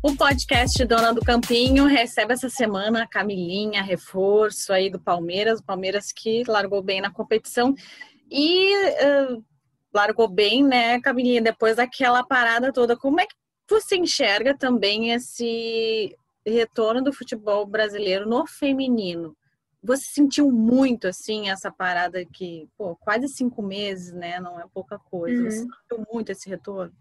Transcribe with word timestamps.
O 0.00 0.14
podcast 0.14 0.84
Dona 0.84 1.12
do 1.12 1.20
Campinho 1.20 1.84
recebe 1.86 2.32
essa 2.32 2.48
semana 2.48 3.02
a 3.02 3.06
Camilinha, 3.06 3.82
reforço 3.82 4.72
aí 4.72 4.88
do 4.88 5.00
Palmeiras, 5.00 5.58
o 5.58 5.64
Palmeiras 5.64 6.12
que 6.12 6.44
largou 6.46 6.80
bem 6.80 7.00
na 7.00 7.10
competição 7.10 7.74
e 8.30 8.76
uh, 8.76 9.44
largou 9.92 10.28
bem, 10.28 10.62
né, 10.62 11.00
Camilinha, 11.00 11.42
depois 11.42 11.76
daquela 11.76 12.22
parada 12.22 12.72
toda. 12.72 12.96
Como 12.96 13.20
é 13.20 13.26
que 13.26 13.34
você 13.68 13.96
enxerga 13.96 14.56
também 14.56 15.10
esse 15.10 16.16
retorno 16.46 17.02
do 17.02 17.12
futebol 17.12 17.66
brasileiro 17.66 18.24
no 18.28 18.46
feminino? 18.46 19.36
Você 19.82 20.04
sentiu 20.04 20.52
muito, 20.52 21.08
assim, 21.08 21.50
essa 21.50 21.72
parada 21.72 22.24
que, 22.24 22.68
pô, 22.78 22.94
quase 22.94 23.26
cinco 23.26 23.62
meses, 23.62 24.12
né, 24.12 24.38
não 24.38 24.60
é 24.60 24.64
pouca 24.72 24.96
coisa. 24.96 25.42
Uhum. 25.42 25.50
Você 25.50 25.58
sentiu 25.58 26.06
muito 26.12 26.30
esse 26.30 26.48
retorno? 26.48 26.94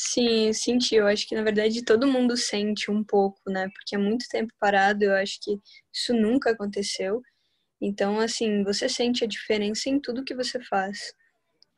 Sim, 0.00 0.52
senti. 0.52 0.94
Eu 0.94 1.08
acho 1.08 1.26
que 1.26 1.34
na 1.34 1.42
verdade 1.42 1.84
todo 1.84 2.06
mundo 2.06 2.36
sente 2.36 2.88
um 2.88 3.02
pouco, 3.02 3.40
né? 3.50 3.68
Porque 3.74 3.96
é 3.96 3.98
muito 3.98 4.28
tempo 4.28 4.52
parado. 4.60 5.04
Eu 5.04 5.14
acho 5.16 5.40
que 5.42 5.58
isso 5.92 6.14
nunca 6.14 6.50
aconteceu. 6.52 7.20
Então, 7.80 8.20
assim, 8.20 8.62
você 8.64 8.88
sente 8.88 9.24
a 9.24 9.26
diferença 9.26 9.88
em 9.90 10.00
tudo 10.00 10.24
que 10.24 10.36
você 10.36 10.60
faz. 10.62 11.12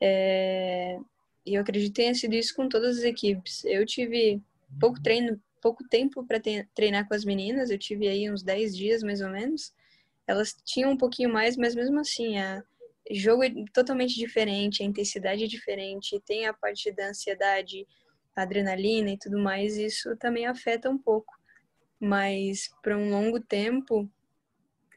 É... 0.02 0.98
E 1.46 1.54
eu 1.54 1.62
acredito 1.62 1.94
que 1.94 2.02
tenha 2.02 2.14
sido 2.14 2.34
isso 2.34 2.54
com 2.54 2.68
todas 2.68 2.98
as 2.98 3.04
equipes. 3.04 3.64
Eu 3.64 3.86
tive 3.86 4.42
pouco 4.80 5.02
treino, 5.02 5.40
pouco 5.62 5.82
tempo 5.88 6.26
para 6.26 6.40
treinar 6.74 7.08
com 7.08 7.14
as 7.14 7.24
meninas. 7.24 7.70
Eu 7.70 7.78
tive 7.78 8.08
aí 8.08 8.30
uns 8.30 8.42
10 8.42 8.76
dias 8.76 9.02
mais 9.02 9.22
ou 9.22 9.30
menos. 9.30 9.72
Elas 10.26 10.54
tinham 10.66 10.92
um 10.92 10.96
pouquinho 10.98 11.32
mais, 11.32 11.56
mas 11.56 11.74
mesmo 11.74 12.00
assim, 12.00 12.38
a 12.38 12.62
jogo 13.10 13.44
é 13.44 13.50
totalmente 13.72 14.14
diferente, 14.14 14.82
a 14.82 14.86
intensidade 14.86 15.44
é 15.44 15.46
diferente, 15.46 16.20
tem 16.26 16.46
a 16.46 16.52
parte 16.54 16.92
da 16.92 17.08
ansiedade, 17.08 17.86
adrenalina 18.34 19.10
e 19.10 19.18
tudo 19.18 19.38
mais, 19.38 19.76
isso 19.76 20.16
também 20.16 20.46
afeta 20.46 20.88
um 20.88 20.98
pouco. 20.98 21.38
Mas 21.98 22.70
para 22.82 22.96
um 22.96 23.10
longo 23.10 23.40
tempo, 23.40 24.10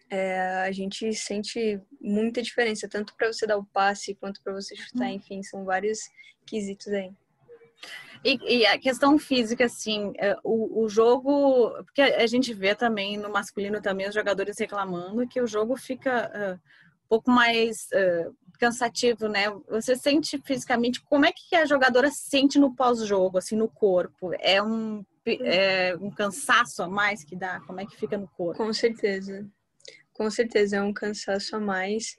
é, 0.09 0.40
a 0.62 0.72
gente 0.72 1.12
sente 1.14 1.81
muita 2.00 2.42
diferença, 2.42 2.88
tanto 2.88 3.16
para 3.16 3.31
você 3.31 3.48
dar 3.48 3.58
o 3.58 3.66
passe 3.66 4.16
quanto 4.16 4.42
para 4.42 4.53
você 4.53 4.75
chutar, 4.75 5.08
uhum. 5.08 5.16
enfim, 5.16 5.42
são 5.44 5.66
vários 5.66 6.00
quesitos 6.45 6.88
aí. 6.88 7.12
E, 8.23 8.59
e, 8.59 8.66
a 8.66 8.80
questão 8.80 9.20
física, 9.20 9.66
assim, 9.66 10.14
é, 10.18 10.38
o, 10.44 10.84
o 10.84 10.88
jogo, 10.88 11.72
porque 11.84 12.02
a 12.02 12.25
gente 12.25 12.53
vê 12.53 12.73
também 12.73 13.18
no 13.18 13.30
masculino 13.30 13.81
também 13.81 14.08
os 14.08 14.16
jogadores 14.16 14.58
reclamando 14.58 15.28
que 15.28 15.42
o 15.42 15.47
jogo 15.47 15.75
fica 15.75 16.31
uh, 16.34 16.53
um 16.53 17.08
pouco 17.09 17.30
mais 17.30 17.90
uh, 17.92 18.34
cansativo, 18.64 19.28
né? 19.28 19.50
Você 19.67 19.94
sente 19.94 20.42
fisicamente, 20.45 21.02
como 21.02 21.25
é 21.25 21.33
que 21.33 21.53
a 21.53 21.66
jogadora 21.66 22.09
sente 22.09 22.58
no 22.58 22.73
pós-jogo, 22.73 23.38
assim, 23.38 23.58
no 23.58 23.67
corpo? 23.67 24.31
É 24.39 24.64
um, 24.64 25.03
é 25.25 25.94
um 26.00 26.09
cansaço 26.09 26.81
a 26.81 26.88
mais 26.88 27.25
que 27.25 27.36
dá? 27.36 27.59
Como 27.67 27.81
é 27.81 27.86
que 27.86 27.97
fica 27.97 28.17
no 28.17 28.28
corpo? 28.30 28.64
Com 28.64 28.72
certeza. 28.72 29.45
Com 30.14 30.30
certeza 30.31 30.78
é 30.78 30.81
um 30.81 30.94
cansaço 30.94 31.58
a 31.58 31.59
mais, 31.59 32.16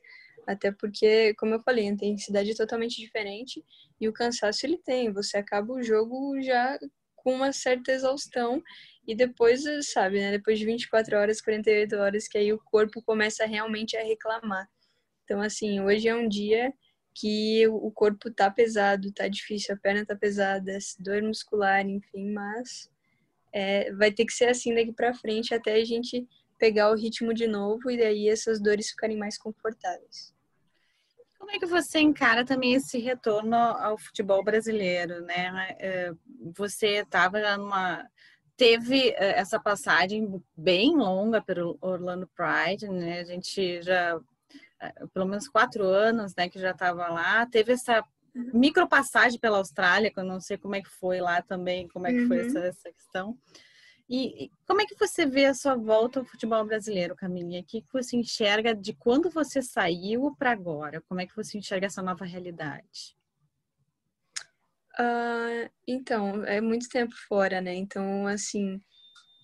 até 0.46 0.70
porque, 0.70 1.32
como 1.38 1.54
eu 1.54 1.60
falei, 1.60 1.86
a 1.86 1.92
intensidade 1.92 2.50
é 2.50 2.54
totalmente 2.54 3.00
diferente 3.00 3.64
e 3.98 4.06
o 4.06 4.12
cansaço 4.12 4.66
ele 4.66 4.76
tem. 4.76 5.10
Você 5.10 5.38
acaba 5.38 5.72
o 5.72 5.82
jogo 5.82 6.38
já 6.42 6.78
com 7.16 7.34
uma 7.36 7.52
certa 7.52 7.90
exaustão 7.90 8.62
e 9.06 9.14
depois, 9.14 9.62
sabe, 9.92 10.20
né? 10.20 10.32
Depois 10.32 10.58
de 10.58 10.66
24 10.66 11.16
horas, 11.16 11.40
48 11.40 11.96
horas, 11.96 12.28
que 12.28 12.36
aí 12.36 12.52
o 12.52 12.58
corpo 12.58 13.00
começa 13.00 13.46
realmente 13.46 13.96
a 13.96 14.02
reclamar. 14.02 14.68
Então, 15.24 15.40
assim, 15.40 15.80
hoje 15.80 16.08
é 16.08 16.14
um 16.14 16.28
dia 16.28 16.72
que 17.14 17.66
o 17.68 17.90
corpo 17.90 18.30
tá 18.30 18.50
pesado, 18.50 19.12
tá 19.12 19.28
difícil, 19.28 19.74
a 19.74 19.78
perna 19.78 20.04
tá 20.04 20.16
pesada, 20.16 20.76
dor 20.98 21.22
muscular, 21.22 21.86
enfim, 21.86 22.32
mas 22.32 22.90
é, 23.52 23.92
vai 23.92 24.10
ter 24.10 24.24
que 24.24 24.32
ser 24.32 24.46
assim 24.46 24.74
daqui 24.74 24.92
para 24.92 25.14
frente 25.14 25.54
até 25.54 25.74
a 25.74 25.84
gente 25.84 26.26
pegar 26.58 26.90
o 26.90 26.96
ritmo 26.96 27.32
de 27.32 27.46
novo 27.46 27.90
e 27.90 27.96
daí 27.96 28.28
essas 28.28 28.60
dores 28.60 28.90
ficarem 28.90 29.16
mais 29.16 29.38
confortáveis. 29.38 30.34
Como 31.38 31.50
é 31.52 31.58
que 31.58 31.66
você 31.66 32.00
encara 32.00 32.44
também 32.44 32.74
esse 32.74 32.98
retorno 32.98 33.54
ao 33.54 33.98
futebol 33.98 34.42
brasileiro, 34.42 35.20
né? 35.20 35.76
É, 35.78 36.10
você 36.56 37.02
estava 37.02 37.56
numa 37.56 38.04
teve 38.56 39.10
é, 39.10 39.38
essa 39.38 39.60
passagem 39.60 40.42
bem 40.56 40.96
longa 40.96 41.42
pelo 41.42 41.76
Orlando 41.80 42.28
Pride, 42.34 42.88
né? 42.88 43.20
A 43.20 43.24
gente 43.24 43.82
já 43.82 44.18
pelo 45.12 45.26
menos 45.26 45.48
quatro 45.48 45.84
anos, 45.84 46.34
né, 46.36 46.48
que 46.48 46.58
já 46.58 46.70
estava 46.70 47.08
lá. 47.08 47.46
Teve 47.46 47.72
essa 47.72 48.04
uhum. 48.34 48.50
micropassagem 48.54 49.38
pela 49.38 49.58
Austrália, 49.58 50.10
que 50.12 50.18
eu 50.18 50.24
não 50.24 50.40
sei 50.40 50.56
como 50.58 50.74
é 50.74 50.82
que 50.82 50.90
foi 50.90 51.20
lá 51.20 51.42
também, 51.42 51.88
como 51.88 52.06
é 52.06 52.12
que 52.12 52.20
uhum. 52.20 52.28
foi 52.28 52.46
essa, 52.46 52.58
essa 52.60 52.92
questão. 52.92 53.38
E, 54.08 54.44
e, 54.44 54.50
como 54.66 54.82
é 54.82 54.86
que 54.86 54.96
você 54.98 55.24
vê 55.24 55.46
a 55.46 55.54
sua 55.54 55.76
volta 55.76 56.20
ao 56.20 56.26
futebol 56.26 56.64
brasileiro, 56.64 57.16
Camilinha? 57.16 57.62
O 57.62 57.64
que, 57.64 57.80
que 57.80 57.92
você 57.92 58.16
enxerga 58.16 58.74
de 58.74 58.92
quando 58.92 59.30
você 59.30 59.62
saiu 59.62 60.34
para 60.38 60.50
agora? 60.50 61.02
Como 61.08 61.20
é 61.20 61.26
que 61.26 61.34
você 61.34 61.56
enxerga 61.56 61.86
essa 61.86 62.02
nova 62.02 62.24
realidade? 62.24 63.16
Uh, 64.98 65.68
então, 65.88 66.44
é 66.44 66.60
muito 66.60 66.88
tempo 66.88 67.14
fora, 67.26 67.60
né? 67.60 67.74
Então, 67.74 68.26
assim, 68.26 68.80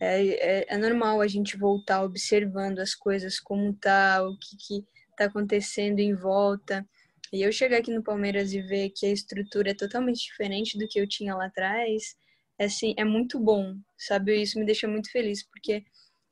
é, 0.00 0.26
é, 0.28 0.66
é, 0.68 0.78
normal 0.78 1.20
a 1.20 1.26
gente 1.26 1.56
voltar 1.56 2.02
observando 2.02 2.78
as 2.78 2.94
coisas 2.94 3.40
como 3.40 3.74
tá, 3.74 4.22
o 4.22 4.36
que, 4.38 4.56
que 4.56 4.86
está 5.20 5.26
acontecendo 5.26 6.00
em 6.00 6.14
volta. 6.14 6.86
E 7.32 7.42
eu 7.42 7.52
chegar 7.52 7.78
aqui 7.78 7.92
no 7.92 8.02
Palmeiras 8.02 8.52
e 8.52 8.62
ver 8.62 8.90
que 8.90 9.06
a 9.06 9.12
estrutura 9.12 9.70
é 9.70 9.74
totalmente 9.74 10.22
diferente 10.22 10.78
do 10.78 10.88
que 10.88 10.98
eu 10.98 11.06
tinha 11.06 11.36
lá 11.36 11.46
atrás, 11.46 12.16
é, 12.58 12.64
assim, 12.64 12.94
é 12.96 13.04
muito 13.04 13.38
bom, 13.38 13.76
sabe? 13.96 14.40
Isso 14.40 14.58
me 14.58 14.64
deixa 14.64 14.88
muito 14.88 15.10
feliz, 15.12 15.42
porque 15.42 15.84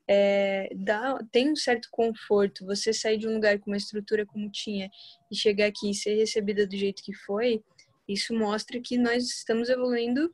é, 0.09 0.71
dá, 0.75 1.19
tem 1.31 1.53
um 1.53 1.56
certo 1.56 1.88
conforto. 1.91 2.65
Você 2.66 2.93
sair 2.93 3.19
de 3.19 3.28
um 3.28 3.34
lugar 3.34 3.59
com 3.59 3.71
uma 3.71 3.76
estrutura 3.76 4.26
como 4.26 4.50
tinha 4.50 4.91
e 5.31 5.37
chegar 5.37 5.66
aqui 5.66 5.91
e 5.91 5.94
ser 5.94 6.15
recebida 6.15 6.66
do 6.66 6.76
jeito 6.76 7.03
que 7.03 7.15
foi, 7.15 7.62
isso 8.09 8.34
mostra 8.34 8.81
que 8.81 8.97
nós 8.97 9.25
estamos 9.25 9.69
evoluindo 9.69 10.32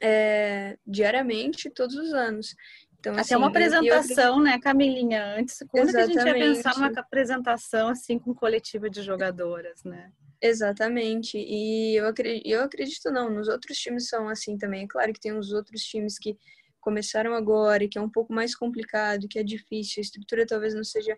é, 0.00 0.76
diariamente, 0.86 1.70
todos 1.70 1.96
os 1.96 2.12
anos. 2.12 2.54
Então, 3.00 3.12
Até 3.12 3.20
assim, 3.20 3.36
uma 3.36 3.48
apresentação, 3.48 4.40
né, 4.40 4.58
Camilinha? 4.58 5.36
Antes, 5.36 5.62
quando 5.68 5.94
a 5.96 6.06
gente 6.06 6.16
ia 6.16 6.34
pensar 6.34 6.74
numa 6.74 6.88
apresentação 6.88 7.88
assim 7.88 8.18
com 8.18 8.34
coletiva 8.34 8.90
de 8.90 9.02
jogadoras, 9.02 9.84
né? 9.84 10.12
Exatamente. 10.40 11.38
E 11.38 11.96
eu 11.96 12.06
acredito, 12.06 12.46
eu 12.46 12.62
acredito 12.62 13.10
não, 13.10 13.30
nos 13.30 13.48
outros 13.48 13.76
times 13.78 14.08
são 14.08 14.28
assim 14.28 14.56
também. 14.56 14.84
É 14.84 14.88
claro 14.88 15.12
que 15.12 15.20
tem 15.20 15.32
uns 15.32 15.52
outros 15.52 15.82
times 15.82 16.18
que 16.18 16.36
começaram 16.80 17.34
agora 17.34 17.84
e 17.84 17.88
que 17.88 17.98
é 17.98 18.00
um 18.00 18.10
pouco 18.10 18.32
mais 18.32 18.54
complicado, 18.54 19.28
que 19.28 19.38
é 19.38 19.42
difícil, 19.42 20.00
a 20.00 20.02
estrutura 20.02 20.46
talvez 20.46 20.74
não 20.74 20.84
seja 20.84 21.16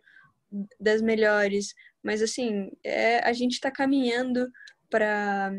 das 0.79 1.01
melhores, 1.01 1.75
mas 2.03 2.21
assim, 2.23 2.73
é, 2.83 3.21
a 3.21 3.33
gente 3.33 3.53
está 3.53 3.71
caminhando 3.71 4.51
para 4.91 5.53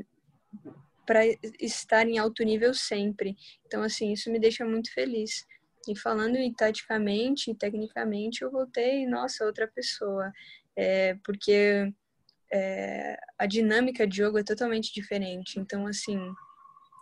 para 1.05 1.21
estar 1.59 2.07
em 2.07 2.17
alto 2.19 2.43
nível 2.43 2.73
sempre. 2.73 3.35
Então 3.65 3.83
assim, 3.83 4.13
isso 4.13 4.31
me 4.31 4.39
deixa 4.39 4.65
muito 4.65 4.93
feliz. 4.93 5.45
E 5.87 5.97
falando 5.97 6.35
em 6.35 6.53
taticamente 6.53 7.51
e 7.51 7.55
tecnicamente, 7.55 8.43
eu 8.43 8.51
voltei, 8.51 9.07
nossa, 9.07 9.45
outra 9.45 9.67
pessoa. 9.67 10.31
É, 10.75 11.15
porque 11.23 11.91
é, 12.51 13.17
a 13.37 13.45
dinâmica 13.45 14.05
de 14.05 14.17
jogo 14.17 14.37
é 14.37 14.43
totalmente 14.43 14.93
diferente. 14.93 15.59
Então, 15.59 15.87
assim, 15.87 16.19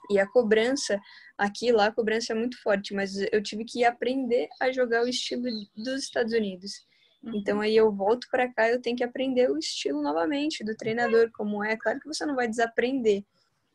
e 0.09 0.19
a 0.19 0.28
cobrança, 0.28 1.00
aqui 1.38 1.72
lá 1.72 1.88
a 1.88 1.91
cobrança 1.91 2.34
é 2.34 2.35
muito 2.35 2.62
forte, 2.62 2.94
mas 2.94 3.16
eu 3.31 3.44
tive 3.44 3.63
que 3.63 3.85
aprender 3.85 4.50
a 4.59 4.72
jogar 4.72 5.03
o 5.03 5.07
estilo 5.07 5.44
dos 5.75 6.03
Estados 6.03 6.34
Unidos. 6.34 6.88
Uhum. 7.23 7.35
Então 7.35 7.61
aí 7.61 7.75
eu 7.75 7.91
volto 7.91 8.28
para 8.31 8.52
cá, 8.52 8.70
eu 8.70 8.81
tenho 8.81 8.97
que 8.97 9.03
aprender 9.03 9.52
o 9.52 9.58
estilo 9.58 10.02
novamente 10.02 10.64
do 10.64 10.76
treinador, 10.76 11.29
como 11.31 11.64
é. 11.64 11.78
Claro 11.78 11.99
que 11.99 12.08
você 12.08 12.26
não 12.26 12.35
vai 12.35 12.47
desaprender, 12.47 13.23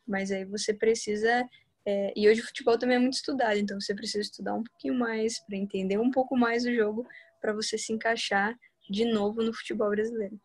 mas 0.05 0.29
aí 0.29 0.43
você 0.43 0.73
precisa 0.73 1.47
é, 1.85 2.11
e 2.15 2.27
hoje 2.27 2.41
o 2.41 2.45
futebol 2.45 2.77
também 2.77 2.95
é 2.97 2.99
muito 2.99 3.13
estudado, 3.13 3.57
então 3.57 3.79
você 3.79 3.93
precisa 3.93 4.21
estudar 4.21 4.55
um 4.55 4.63
pouquinho 4.63 4.95
mais 4.95 5.39
para 5.45 5.55
entender 5.55 5.99
um 5.99 6.09
pouco 6.09 6.35
mais 6.35 6.65
o 6.65 6.73
jogo 6.73 7.07
para 7.39 7.53
você 7.53 7.77
se 7.77 7.93
encaixar 7.93 8.57
de 8.89 9.05
novo 9.05 9.43
no 9.43 9.53
futebol 9.53 9.89
brasileiro. 9.89 10.39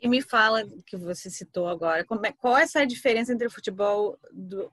E 0.00 0.08
me 0.08 0.22
fala 0.22 0.64
que 0.86 0.96
você 0.96 1.28
citou 1.28 1.66
agora, 1.66 2.06
é, 2.24 2.32
qual 2.32 2.56
é 2.56 2.62
essa 2.62 2.86
diferença 2.86 3.32
entre 3.32 3.48
o 3.48 3.50
futebol 3.50 4.16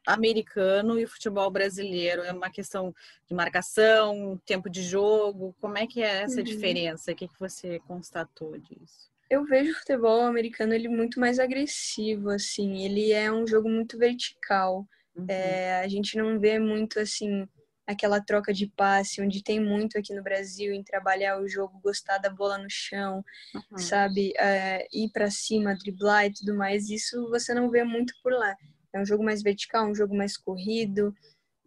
americano 0.06 1.00
e 1.00 1.06
o 1.06 1.08
futebol 1.08 1.50
brasileiro? 1.50 2.22
É 2.22 2.32
uma 2.32 2.52
questão 2.52 2.94
de 3.28 3.34
marcação, 3.34 4.40
tempo 4.46 4.70
de 4.70 4.84
jogo? 4.84 5.56
Como 5.60 5.78
é 5.80 5.88
que 5.88 6.04
é 6.04 6.24
essa 6.24 6.38
uhum. 6.38 6.44
diferença? 6.44 7.12
O 7.12 7.16
que, 7.16 7.28
que 7.28 7.40
você 7.40 7.80
constatou 7.88 8.56
disso? 8.60 9.10
Eu 9.28 9.44
vejo 9.46 9.72
o 9.72 9.76
futebol 9.76 10.22
americano 10.22 10.76
ele 10.76 10.88
muito 10.88 11.20
mais 11.20 11.40
agressivo, 11.40 12.30
assim. 12.30 12.84
Ele 12.86 13.12
é 13.12 13.32
um 13.32 13.48
jogo 13.48 13.68
muito 13.68 13.98
vertical. 13.98 14.88
Uhum. 15.16 15.26
É, 15.28 15.82
a 15.82 15.88
gente 15.88 16.18
não 16.18 16.40
vê 16.40 16.60
muito 16.60 17.00
assim 17.00 17.48
aquela 17.88 18.20
troca 18.20 18.52
de 18.52 18.68
passe, 18.68 19.22
onde 19.22 19.44
tem 19.44 19.60
muito 19.60 19.98
aqui 19.98 20.14
no 20.14 20.24
Brasil 20.24 20.74
em 20.74 20.84
trabalhar 20.84 21.40
o 21.40 21.48
jogo, 21.48 21.80
gostar 21.84 22.18
da 22.18 22.30
bola 22.30 22.58
no 22.58 22.70
chão, 22.70 23.24
uhum. 23.54 23.78
sabe? 23.78 24.34
É, 24.38 24.88
ir 24.92 25.10
para 25.12 25.30
cima, 25.30 25.76
driblar 25.76 26.26
e 26.26 26.34
tudo 26.34 26.56
mais. 26.56 26.90
Isso 26.90 27.30
você 27.30 27.54
não 27.54 27.70
vê 27.70 27.84
muito 27.84 28.14
por 28.24 28.34
lá. 28.34 28.56
É 28.92 29.00
um 29.00 29.06
jogo 29.06 29.24
mais 29.24 29.44
vertical, 29.44 29.88
um 29.88 29.96
jogo 29.96 30.16
mais 30.16 30.36
corrido. 30.36 31.14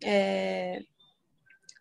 é, 0.02 0.80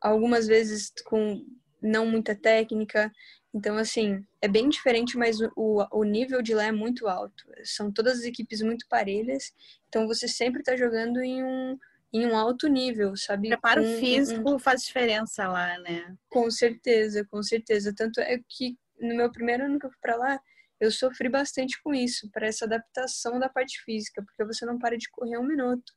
algumas 0.02 0.48
vezes 0.48 0.92
com 1.06 1.44
não 1.81 2.06
muita 2.06 2.36
técnica. 2.36 3.12
Então, 3.57 3.75
assim, 3.75 4.24
é 4.39 4.48
bem 4.48 4.69
diferente, 4.69 5.18
mas 5.18 5.39
o, 5.56 5.83
o 5.92 6.04
nível 6.04 6.44
de 6.44 6.54
lá 6.54 6.65
é 6.65 6.71
muito 6.71 7.07
alto. 7.07 7.44
São 7.63 7.92
todas 7.92 8.19
as 8.19 8.24
equipes 8.24 8.62
muito 8.62 8.86
parelhas, 8.88 9.51
então 9.89 10.06
você 10.06 10.27
sempre 10.27 10.59
está 10.59 10.77
jogando 10.77 11.19
em 11.24 11.44
um, 11.44 11.75
em 12.13 12.27
um 12.27 12.38
alto 12.38 12.68
nível, 12.68 13.15
sabe? 13.18 13.48
Preparo 13.48 13.81
um, 13.81 13.98
físico 13.98 14.54
um, 14.54 14.59
faz 14.59 14.83
diferença 14.83 15.48
lá, 15.48 15.75
né? 15.80 16.15
Com 16.30 16.51
certeza, 16.51 17.25
com 17.31 17.42
certeza. 17.42 17.92
Tanto 17.95 18.21
é 18.21 18.39
que 18.48 18.77
no 19.00 19.15
meu 19.15 19.31
primeiro 19.31 19.65
ano 19.65 19.80
que 19.80 19.88
eu 19.88 19.89
fui 19.89 20.00
para 20.04 20.15
lá, 20.15 20.39
eu 20.80 20.92
sofri 20.92 21.27
bastante 21.27 21.81
com 21.81 21.95
isso, 21.95 22.30
para 22.30 22.45
essa 22.45 22.65
adaptação 22.65 23.39
da 23.39 23.50
parte 23.50 23.81
física, 23.83 24.24
porque 24.24 24.45
você 24.45 24.68
não 24.68 24.77
para 24.77 24.95
de 24.95 25.09
correr 25.09 25.39
um 25.39 25.48
minuto. 25.48 25.92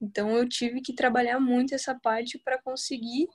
Então 0.00 0.30
eu 0.30 0.48
tive 0.48 0.80
que 0.80 0.94
trabalhar 0.94 1.38
muito 1.38 1.74
essa 1.74 1.94
parte 1.94 2.38
para 2.38 2.58
conseguir 2.62 3.28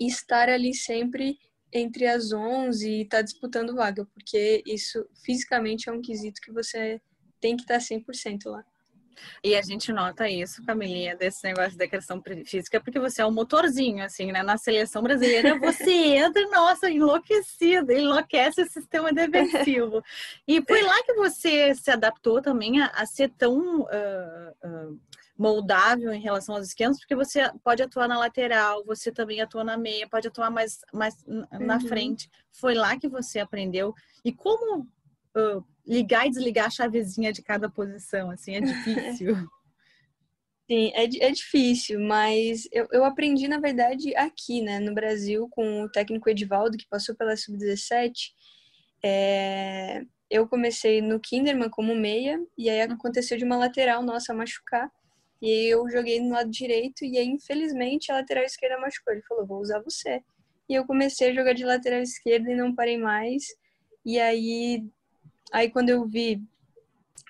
estar 0.00 0.48
ali 0.48 0.72
sempre 0.72 1.38
entre 1.74 2.06
as 2.06 2.32
11 2.32 2.88
e 2.88 3.02
estar 3.02 3.18
tá 3.18 3.22
disputando 3.22 3.74
vaga, 3.74 4.06
porque 4.06 4.62
isso 4.64 5.04
fisicamente 5.24 5.88
é 5.88 5.92
um 5.92 6.00
quesito 6.00 6.40
que 6.40 6.52
você 6.52 7.00
tem 7.40 7.56
que 7.56 7.62
estar 7.62 7.78
tá 7.78 7.80
100% 7.80 8.46
lá. 8.46 8.64
E 9.42 9.54
a 9.54 9.62
gente 9.62 9.92
nota 9.92 10.28
isso, 10.28 10.64
Camilinha, 10.64 11.16
desse 11.16 11.44
negócio 11.44 11.76
da 11.78 11.86
questão 11.86 12.22
física, 12.44 12.80
porque 12.80 12.98
você 12.98 13.22
é 13.22 13.26
um 13.26 13.32
motorzinho, 13.32 14.04
assim, 14.04 14.32
né? 14.32 14.42
Na 14.42 14.56
seleção 14.56 15.02
brasileira, 15.02 15.58
você 15.58 15.92
entra, 16.16 16.48
nossa, 16.48 16.90
enlouquecida, 16.90 17.92
enlouquece 17.94 18.62
o 18.62 18.68
sistema 18.68 19.12
defensivo. 19.12 20.02
E 20.46 20.62
foi 20.66 20.82
lá 20.82 21.02
que 21.04 21.14
você 21.14 21.74
se 21.74 21.90
adaptou 21.90 22.42
também 22.42 22.80
a, 22.80 22.86
a 22.86 23.06
ser 23.06 23.30
tão 23.30 23.82
uh, 23.82 23.86
uh, 24.64 25.00
moldável 25.36 26.12
em 26.12 26.20
relação 26.20 26.54
aos 26.54 26.68
esquemas, 26.68 26.98
porque 26.98 27.16
você 27.16 27.50
pode 27.62 27.82
atuar 27.82 28.08
na 28.08 28.18
lateral, 28.18 28.84
você 28.84 29.10
também 29.10 29.40
atua 29.40 29.64
na 29.64 29.76
meia, 29.76 30.08
pode 30.08 30.28
atuar 30.28 30.50
mais, 30.50 30.80
mais 30.92 31.16
na 31.26 31.74
uhum. 31.74 31.88
frente. 31.88 32.30
Foi 32.52 32.74
lá 32.74 32.98
que 32.98 33.08
você 33.08 33.40
aprendeu. 33.40 33.92
E 34.24 34.32
como 34.32 34.82
uh, 34.82 35.64
ligar 35.86 36.26
e 36.26 36.30
desligar 36.30 36.66
a 36.66 36.70
chavezinha 36.70 37.32
de 37.32 37.42
cada 37.42 37.68
posição, 37.68 38.30
assim, 38.30 38.56
é 38.56 38.60
difícil. 38.60 39.34
Sim, 40.70 40.92
é, 40.94 41.04
é 41.26 41.30
difícil, 41.30 42.00
mas 42.00 42.66
eu, 42.72 42.88
eu 42.90 43.04
aprendi, 43.04 43.46
na 43.46 43.60
verdade, 43.60 44.16
aqui, 44.16 44.62
né, 44.62 44.80
no 44.80 44.94
Brasil, 44.94 45.46
com 45.50 45.82
o 45.82 45.90
técnico 45.90 46.30
Edivaldo, 46.30 46.78
que 46.78 46.88
passou 46.88 47.14
pela 47.14 47.36
Sub-17. 47.36 48.30
É, 49.04 50.02
eu 50.30 50.48
comecei 50.48 51.02
no 51.02 51.20
Kinderman 51.20 51.68
como 51.68 51.94
meia, 51.94 52.40
e 52.56 52.70
aí 52.70 52.86
uhum. 52.86 52.94
aconteceu 52.94 53.36
de 53.36 53.44
uma 53.44 53.58
lateral 53.58 54.02
nossa 54.02 54.32
machucar. 54.32 54.90
E 55.44 55.70
eu 55.70 55.86
joguei 55.90 56.18
no 56.20 56.30
lado 56.30 56.50
direito 56.50 57.04
e 57.04 57.18
aí, 57.18 57.26
infelizmente, 57.26 58.10
a 58.10 58.14
lateral 58.14 58.44
esquerda 58.44 58.80
machucou. 58.80 59.12
Ele 59.12 59.22
falou, 59.28 59.44
vou 59.44 59.60
usar 59.60 59.78
você. 59.80 60.22
E 60.66 60.72
eu 60.72 60.86
comecei 60.86 61.28
a 61.28 61.34
jogar 61.34 61.52
de 61.52 61.66
lateral 61.66 62.00
esquerda 62.00 62.50
e 62.50 62.56
não 62.56 62.74
parei 62.74 62.96
mais. 62.96 63.44
E 64.06 64.18
aí, 64.18 64.82
aí 65.52 65.68
quando 65.68 65.90
eu 65.90 66.06
vi, 66.06 66.42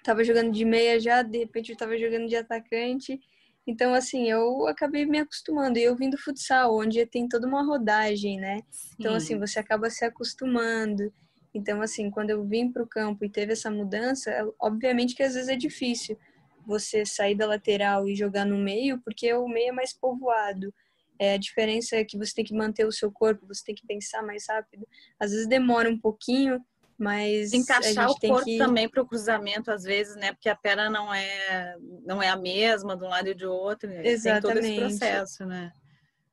tava 0.05 0.23
jogando 0.23 0.53
de 0.53 0.65
meia 0.65 1.01
já, 1.01 1.23
de 1.23 1.39
repente 1.39 1.73
eu 1.73 1.77
tava 1.77 1.99
jogando 1.99 2.29
de 2.29 2.37
atacante. 2.37 3.21
Então, 3.67 3.93
assim, 3.93 4.31
eu 4.31 4.69
acabei 4.69 5.05
me 5.05 5.19
acostumando. 5.19 5.77
E 5.77 5.83
eu 5.83 5.97
vim 5.97 6.09
do 6.09 6.17
futsal, 6.17 6.73
onde 6.73 7.05
tem 7.07 7.27
toda 7.27 7.49
uma 7.49 7.65
rodagem, 7.65 8.39
né? 8.39 8.61
Sim. 8.71 8.95
Então, 9.01 9.15
assim, 9.17 9.37
você 9.37 9.59
acaba 9.59 9.91
se 9.91 10.05
acostumando. 10.05 11.13
Então, 11.53 11.83
assim, 11.83 12.13
quando 12.13 12.31
eu 12.31 12.45
vim 12.45 12.71
para 12.71 12.85
o 12.85 12.87
campo 12.87 13.25
e 13.25 13.29
teve 13.29 13.55
essa 13.55 13.73
mudança, 13.73 14.31
obviamente 14.61 15.17
que 15.17 15.23
às 15.25 15.35
vezes 15.35 15.49
é 15.49 15.57
difícil 15.57 16.17
você 16.67 17.05
sair 17.05 17.35
da 17.35 17.47
lateral 17.47 18.09
e 18.09 18.15
jogar 18.15 18.45
no 18.45 18.59
meio, 18.59 19.01
porque 19.05 19.33
o 19.33 19.49
meio 19.49 19.69
é 19.69 19.73
mais 19.73 19.93
povoado. 19.93 20.73
É, 21.19 21.35
a 21.35 21.39
diferença 21.39 21.97
é 21.97 22.05
que 22.05 22.19
você 22.19 22.35
tem 22.35 22.45
que 22.45 22.55
manter 22.55 22.85
o 22.85 22.93
seu 22.93 23.11
corpo, 23.11 23.47
você 23.47 23.63
tem 23.65 23.75
que 23.75 23.87
pensar 23.87 24.23
mais 24.23 24.47
rápido. 24.49 24.87
Às 25.19 25.31
vezes 25.31 25.47
demora 25.47 25.89
um 25.89 25.99
pouquinho, 25.99 26.61
mas 26.99 27.53
encaixar 27.53 28.11
o 28.11 28.19
corpo 28.19 28.45
que... 28.45 28.59
também 28.59 28.89
para 28.89 29.03
o 29.03 29.07
cruzamento 29.07 29.71
às 29.71 29.85
vezes, 29.85 30.17
né? 30.17 30.33
Porque 30.33 30.49
a 30.49 30.57
perna 30.57 30.91
não 30.91 31.13
é 31.13 31.77
não 32.05 32.23
é 32.23 32.29
a 32.29 32.37
mesma 32.37 32.97
de 32.97 33.05
um 33.05 33.09
lado 33.09 33.29
e 33.29 33.35
de 33.35 33.47
outro. 33.47 33.91
Exatamente. 33.93 34.43
Tem 34.43 34.55
todo 34.55 34.59
esse 34.59 34.99
processo, 34.99 35.47
né? 35.47 35.73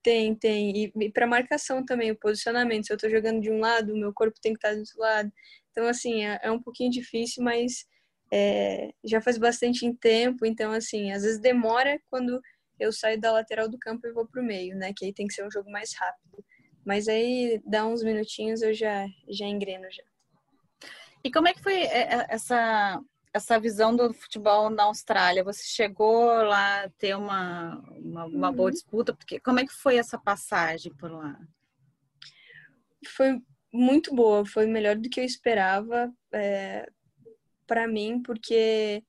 Tem, 0.04 0.34
tem. 0.34 0.75
E, 0.75 0.94
e 1.00 1.12
para 1.12 1.27
marcação 1.27 1.86
também, 1.86 2.12
o 2.12 2.16
posicionamento. 2.16 2.88
Se 2.88 2.94
eu 2.94 2.95
estou 2.95 3.10
jogando 3.10 3.39
de 3.39 3.51
um 3.51 3.60
lado, 3.60 3.94
o 3.94 3.98
meu 3.98 4.12
corpo 4.13 4.39
tem 4.42 4.54
que 4.54 4.57
estar 4.57 4.74
do 4.74 4.80
outro 4.80 5.00
lado. 5.00 5.31
Então, 5.72 5.88
assim, 5.88 6.25
é, 6.25 6.39
é 6.44 6.51
um 6.51 6.62
pouquinho 6.62 6.89
difícil, 6.89 7.44
mas 7.44 7.86
é, 8.31 8.94
já 9.04 9.19
faz 9.22 9.38
bastante 9.38 9.92
tempo, 9.95 10.45
então 10.45 10.72
assim, 10.72 11.12
às 11.12 11.24
vezes 11.24 11.39
demora 11.39 12.00
quando 12.10 12.42
eu 12.80 12.92
saio 12.92 13.19
da 13.19 13.31
lateral 13.31 13.68
do 13.69 13.78
campo 13.78 14.07
e 14.07 14.13
vou 14.13 14.25
pro 14.25 14.44
meio, 14.44 14.75
né? 14.75 14.94
Que 14.95 15.06
aí 15.06 15.13
tem 15.13 15.28
que 15.28 15.33
ser 15.33 15.45
um 15.45 15.51
jogo 15.51 15.69
mais 15.69 15.94
rápido. 15.94 16.44
Mas 16.83 17.07
aí 17.07 17.62
dá 17.66 17.86
uns 17.86 18.04
minutinhos 18.04 18.62
eu 18.62 18.74
já 18.74 19.06
já 19.30 19.45
engreno 19.45 19.86
já. 19.92 20.04
E 21.24 21.31
como 21.31 21.48
é 21.48 21.54
que 21.54 21.62
foi 21.62 21.75
é, 21.75 22.16
é, 22.16 22.25
essa 22.30 23.00
essa 23.33 23.60
visão 23.60 23.95
do 23.95 24.13
futebol 24.13 24.69
na 24.69 24.84
Austrália? 24.84 25.44
Você 25.44 25.63
chegou 25.63 26.25
lá 26.25 26.86
a 26.86 26.89
ter 26.89 27.16
uma, 27.16 27.77
uma, 27.98 28.25
uma 28.25 28.50
uhum. 28.50 28.56
boa 28.56 28.72
disputa? 28.72 29.13
Porque 29.13 29.39
como 29.39 29.60
é 29.60 29.66
que 29.66 29.74
foi 29.74 29.98
essa 29.98 30.18
passagem 30.18 30.94
por 30.95 31.12
lá? 31.12 31.39
Foi 33.07 33.39
muito 33.72 34.13
boa, 34.13 34.45
foi 34.45 34.66
melhor 34.66 34.98
do 34.98 35.10
que 35.10 35.19
eu 35.19 35.24
esperava. 35.24 36.12
É, 36.34 36.89
para 37.72 37.88
mim, 37.88 38.22
porque 38.22 39.02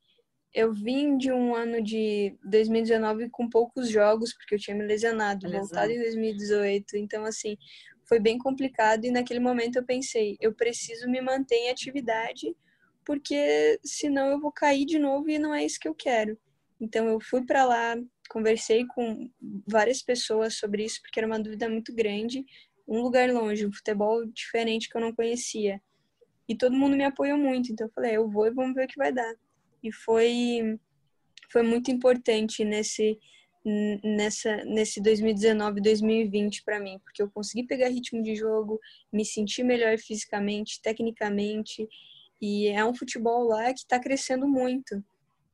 eu 0.54 0.72
vim 0.72 1.18
de 1.18 1.32
um 1.32 1.52
ano 1.52 1.82
de 1.82 2.38
2019 2.44 3.28
com 3.28 3.50
poucos 3.50 3.88
jogos, 3.88 4.32
porque 4.32 4.54
eu 4.54 4.58
tinha 4.58 4.76
me 4.76 4.84
lesionado, 4.84 5.48
Lesão. 5.48 5.62
voltado 5.62 5.90
em 5.90 5.98
2018. 5.98 6.96
Então, 6.96 7.24
assim, 7.24 7.56
foi 8.04 8.20
bem 8.20 8.38
complicado. 8.38 9.04
E 9.04 9.10
naquele 9.10 9.40
momento 9.40 9.80
eu 9.80 9.84
pensei, 9.84 10.36
eu 10.40 10.54
preciso 10.54 11.10
me 11.10 11.20
manter 11.20 11.56
em 11.56 11.70
atividade, 11.70 12.54
porque 13.04 13.80
senão 13.82 14.28
eu 14.28 14.38
vou 14.38 14.52
cair 14.52 14.84
de 14.84 14.96
novo 14.96 15.28
e 15.28 15.40
não 15.40 15.52
é 15.52 15.64
isso 15.64 15.80
que 15.80 15.88
eu 15.88 15.94
quero. 15.94 16.38
Então, 16.80 17.08
eu 17.08 17.18
fui 17.20 17.44
para 17.44 17.64
lá, 17.64 17.96
conversei 18.28 18.86
com 18.86 19.28
várias 19.66 20.04
pessoas 20.04 20.54
sobre 20.54 20.84
isso, 20.84 21.02
porque 21.02 21.18
era 21.18 21.26
uma 21.26 21.40
dúvida 21.40 21.68
muito 21.68 21.92
grande. 21.92 22.44
Um 22.86 23.00
lugar 23.00 23.28
longe, 23.28 23.66
um 23.66 23.72
futebol 23.72 24.24
diferente 24.26 24.88
que 24.88 24.96
eu 24.96 25.00
não 25.00 25.12
conhecia. 25.12 25.82
E 26.52 26.56
todo 26.56 26.76
mundo 26.76 26.94
me 26.94 27.04
apoiou 27.04 27.38
muito. 27.38 27.72
Então 27.72 27.86
eu 27.86 27.92
falei, 27.94 28.16
eu 28.16 28.28
vou 28.28 28.46
e 28.46 28.50
vamos 28.50 28.74
ver 28.74 28.84
o 28.84 28.88
que 28.88 28.98
vai 28.98 29.10
dar. 29.10 29.34
E 29.82 29.90
foi 29.90 30.78
foi 31.50 31.62
muito 31.62 31.90
importante 31.90 32.62
nesse 32.62 33.18
nessa 34.04 34.64
nesse 34.64 35.00
2019, 35.00 35.80
2020 35.80 36.62
para 36.62 36.78
mim, 36.78 36.98
porque 37.02 37.22
eu 37.22 37.30
consegui 37.30 37.64
pegar 37.64 37.88
ritmo 37.88 38.22
de 38.22 38.34
jogo, 38.34 38.78
me 39.10 39.24
sentir 39.24 39.62
melhor 39.62 39.96
fisicamente, 39.98 40.80
tecnicamente, 40.82 41.88
e 42.40 42.68
é 42.68 42.84
um 42.84 42.94
futebol 42.94 43.44
lá 43.44 43.72
que 43.72 43.80
está 43.80 43.98
crescendo 43.98 44.46
muito. 44.46 45.02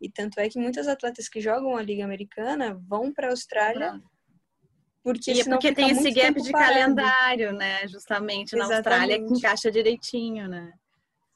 E 0.00 0.10
tanto 0.10 0.40
é 0.40 0.48
que 0.48 0.58
muitas 0.58 0.88
atletas 0.88 1.28
que 1.28 1.40
jogam 1.40 1.76
a 1.76 1.82
Liga 1.82 2.04
Americana 2.04 2.74
vão 2.88 3.12
para 3.12 3.28
a 3.28 3.30
Austrália 3.30 4.02
porque, 5.08 5.32
e 5.32 5.40
é 5.40 5.44
porque 5.44 5.72
tem 5.72 5.90
esse 5.90 6.10
gap 6.10 6.40
de 6.40 6.52
parado. 6.52 6.74
calendário, 6.74 7.52
né? 7.54 7.88
Justamente 7.88 8.54
na 8.54 8.64
Exatamente. 8.64 8.88
Austrália 8.88 9.26
que 9.26 9.32
encaixa 9.32 9.70
direitinho, 9.70 10.48
né? 10.48 10.72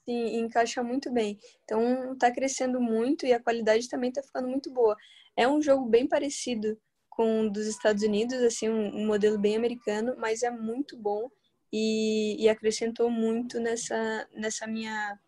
Sim, 0.04 0.40
encaixa 0.40 0.82
muito 0.82 1.12
bem. 1.12 1.38
Então 1.64 2.16
tá 2.18 2.30
crescendo 2.30 2.80
muito 2.80 3.24
e 3.24 3.32
a 3.32 3.40
qualidade 3.40 3.88
também 3.88 4.10
tá 4.12 4.22
ficando 4.22 4.48
muito 4.48 4.70
boa. 4.72 4.96
É 5.36 5.46
um 5.48 5.62
jogo 5.62 5.86
bem 5.86 6.08
parecido 6.08 6.78
com 7.08 7.42
o 7.46 7.50
dos 7.50 7.66
Estados 7.66 8.02
Unidos, 8.02 8.38
assim, 8.42 8.68
um, 8.68 9.02
um 9.02 9.06
modelo 9.06 9.38
bem 9.38 9.56
americano, 9.56 10.14
mas 10.18 10.42
é 10.42 10.50
muito 10.50 10.96
bom 10.96 11.30
e, 11.72 12.36
e 12.42 12.48
acrescentou 12.48 13.10
muito 13.10 13.60
nessa, 13.60 14.28
nessa 14.34 14.66
minha 14.66 15.18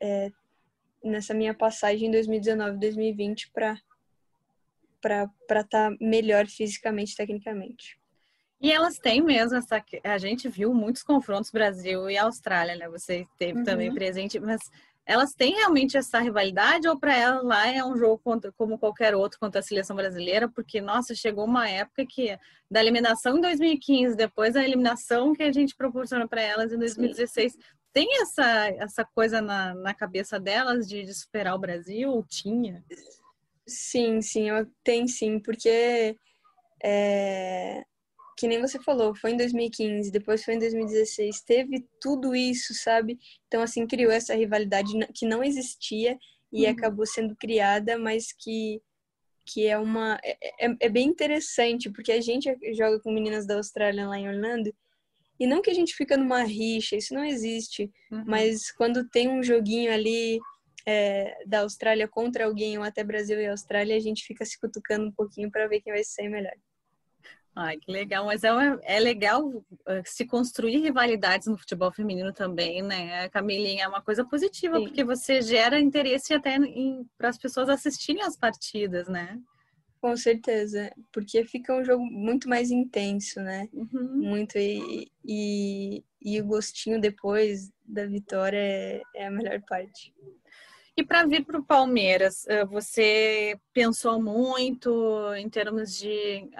é, 0.00 0.30
nessa 1.02 1.34
minha 1.34 1.54
passagem 1.54 2.08
em 2.08 2.10
2019, 2.10 2.78
2020 2.78 3.50
para 3.52 3.80
para 5.00 5.30
estar 5.60 5.64
tá 5.64 5.96
melhor 6.00 6.48
fisicamente, 6.48 7.14
tecnicamente. 7.14 8.00
E 8.60 8.72
elas 8.72 8.98
têm 8.98 9.22
mesmo 9.22 9.56
essa. 9.56 9.82
A 10.04 10.18
gente 10.18 10.48
viu 10.48 10.74
muitos 10.74 11.02
confrontos 11.02 11.50
Brasil 11.50 12.10
e 12.10 12.18
Austrália, 12.18 12.74
né? 12.74 12.88
Você 12.88 13.20
esteve 13.20 13.60
uhum. 13.60 13.64
também 13.64 13.94
presente, 13.94 14.40
mas 14.40 14.60
elas 15.08 15.32
têm 15.32 15.54
realmente 15.54 15.96
essa 15.96 16.18
rivalidade 16.18 16.86
ou 16.86 16.98
para 16.98 17.16
elas 17.16 17.42
lá 17.42 17.66
é 17.66 17.82
um 17.82 17.96
jogo 17.96 18.18
contra, 18.18 18.52
como 18.52 18.78
qualquer 18.78 19.14
outro 19.14 19.38
contra 19.40 19.60
a 19.60 19.62
seleção 19.62 19.96
brasileira? 19.96 20.48
Porque, 20.48 20.82
nossa, 20.82 21.14
chegou 21.14 21.46
uma 21.46 21.66
época 21.66 22.04
que 22.04 22.38
da 22.70 22.80
eliminação 22.80 23.38
em 23.38 23.40
2015, 23.40 24.14
depois 24.14 24.54
a 24.54 24.62
eliminação 24.62 25.32
que 25.32 25.42
a 25.42 25.50
gente 25.50 25.74
proporciona 25.74 26.28
para 26.28 26.42
elas 26.42 26.72
em 26.72 26.78
2016. 26.78 27.52
Sim. 27.52 27.58
Tem 27.90 28.20
essa, 28.20 28.68
essa 28.68 29.04
coisa 29.04 29.40
na, 29.40 29.72
na 29.74 29.94
cabeça 29.94 30.38
delas 30.38 30.86
de, 30.86 31.02
de 31.02 31.14
superar 31.14 31.54
o 31.54 31.58
Brasil? 31.58 32.10
Ou 32.10 32.22
tinha? 32.22 32.84
Sim, 33.66 34.20
sim, 34.20 34.48
tem 34.84 35.06
sim, 35.06 35.40
porque 35.40 36.16
é, 36.82 37.82
que 38.38 38.46
nem 38.46 38.60
você 38.60 38.80
falou, 38.80 39.16
foi 39.16 39.32
em 39.32 39.36
2015, 39.36 40.12
depois 40.12 40.44
foi 40.44 40.54
em 40.54 40.60
2016, 40.60 41.40
teve 41.40 41.84
tudo 42.00 42.36
isso, 42.36 42.72
sabe? 42.72 43.18
Então, 43.48 43.60
assim, 43.60 43.84
criou 43.84 44.12
essa 44.12 44.32
rivalidade 44.32 44.92
que 45.12 45.26
não 45.26 45.42
existia 45.42 46.16
e 46.52 46.64
uhum. 46.64 46.70
acabou 46.70 47.04
sendo 47.04 47.34
criada, 47.34 47.98
mas 47.98 48.32
que, 48.32 48.80
que 49.44 49.66
é 49.66 49.76
uma 49.76 50.20
é, 50.22 50.66
é, 50.66 50.76
é, 50.78 50.88
bem 50.88 51.08
interessante 51.08 51.90
porque 51.90 52.12
a 52.12 52.20
gente 52.20 52.48
joga 52.76 53.00
com 53.00 53.10
meninas 53.10 53.44
da 53.44 53.56
Austrália 53.56 54.06
lá 54.06 54.16
em 54.16 54.28
Orlando 54.28 54.72
e 55.40 55.44
não 55.44 55.60
que 55.60 55.70
a 55.70 55.74
gente 55.74 55.94
fica 55.94 56.16
numa 56.16 56.42
rixa 56.42 56.96
isso 56.96 57.14
não 57.14 57.24
existe 57.24 57.90
uhum. 58.10 58.24
mas 58.26 58.70
quando 58.72 59.08
tem 59.08 59.28
um 59.28 59.42
joguinho 59.42 59.92
ali 59.92 60.38
é, 60.86 61.36
da 61.46 61.60
Austrália 61.60 62.08
contra 62.08 62.46
alguém 62.46 62.78
ou 62.78 62.84
até 62.84 63.04
Brasil 63.04 63.40
e 63.40 63.46
Austrália 63.46 63.96
a 63.96 64.00
gente 64.00 64.24
fica 64.24 64.44
se 64.44 64.58
cutucando 64.58 65.06
um 65.06 65.12
pouquinho 65.12 65.50
para 65.50 65.66
ver 65.66 65.80
quem 65.80 65.92
vai 65.92 66.04
ser 66.04 66.28
melhor 66.28 66.54
Ai, 67.54 67.76
que 67.76 67.90
legal, 67.90 68.24
mas 68.24 68.44
é, 68.44 68.50
é 68.82 69.00
legal 69.00 69.64
eh, 69.86 70.02
se 70.04 70.24
construir 70.24 70.78
rivalidades 70.78 71.48
no 71.48 71.58
futebol 71.58 71.90
feminino 71.90 72.32
também, 72.32 72.82
né? 72.82 73.24
A 73.24 73.28
Camilinha 73.28 73.84
é 73.84 73.88
uma 73.88 74.00
coisa 74.00 74.24
positiva, 74.24 74.78
Sim. 74.78 74.84
porque 74.84 75.02
você 75.02 75.42
gera 75.42 75.80
interesse 75.80 76.32
até 76.32 76.56
para 77.16 77.28
as 77.28 77.38
pessoas 77.38 77.68
assistirem 77.68 78.22
as 78.22 78.36
partidas, 78.36 79.08
né? 79.08 79.40
Com 80.00 80.16
certeza, 80.16 80.92
porque 81.12 81.44
fica 81.44 81.74
um 81.74 81.84
jogo 81.84 82.04
muito 82.04 82.48
mais 82.48 82.70
intenso, 82.70 83.40
né? 83.40 83.68
Uhum. 83.72 84.28
Muito, 84.28 84.56
e, 84.56 85.10
e, 85.24 86.04
e, 86.22 86.40
o 86.40 86.46
gostinho 86.46 87.00
depois 87.00 87.72
da 87.84 88.06
vitória 88.06 88.56
é, 88.56 89.02
é 89.16 89.26
a 89.26 89.30
melhor 89.30 89.60
parte. 89.62 90.14
E 90.98 91.04
para 91.04 91.24
vir 91.24 91.44
para 91.44 91.60
o 91.60 91.64
Palmeiras, 91.64 92.44
você 92.70 93.56
pensou 93.72 94.20
muito 94.20 95.32
em 95.36 95.48
termos 95.48 95.96
de 95.96 96.50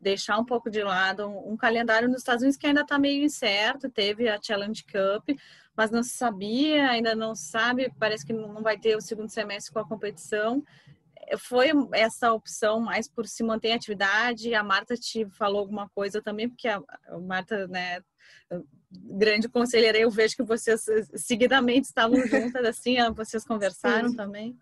deixar 0.00 0.36
um 0.36 0.44
pouco 0.44 0.68
de 0.68 0.82
lado 0.82 1.28
um 1.28 1.56
calendário 1.56 2.08
nos 2.08 2.18
Estados 2.18 2.42
Unidos 2.42 2.56
que 2.56 2.66
ainda 2.66 2.80
está 2.80 2.98
meio 2.98 3.22
incerto, 3.22 3.88
teve 3.88 4.28
a 4.28 4.42
Challenge 4.42 4.82
Cup, 4.82 5.38
mas 5.76 5.92
não 5.92 6.02
se 6.02 6.10
sabia, 6.10 6.90
ainda 6.90 7.14
não 7.14 7.36
sabe, 7.36 7.88
parece 8.00 8.26
que 8.26 8.32
não 8.32 8.64
vai 8.64 8.76
ter 8.76 8.96
o 8.96 9.00
segundo 9.00 9.28
semestre 9.28 9.72
com 9.72 9.78
a 9.78 9.86
competição. 9.86 10.64
Foi 11.38 11.68
essa 11.92 12.32
opção 12.32 12.80
mais 12.80 13.06
por 13.06 13.28
se 13.28 13.44
manter 13.44 13.68
em 13.68 13.74
atividade? 13.74 14.56
A 14.56 14.64
Marta 14.64 14.96
te 14.96 15.24
falou 15.26 15.60
alguma 15.60 15.88
coisa 15.90 16.20
também, 16.20 16.48
porque 16.48 16.66
a 16.66 16.82
Marta, 17.20 17.68
né, 17.68 18.02
grande 18.92 19.48
conselheira, 19.48 19.98
eu 19.98 20.10
vejo 20.10 20.36
que 20.36 20.42
vocês 20.42 20.84
seguidamente 21.14 21.86
estavam 21.86 22.16
juntas, 22.26 22.64
assim, 22.64 22.96
vocês 23.14 23.44
conversaram 23.44 24.10
Sim. 24.10 24.16
também? 24.16 24.58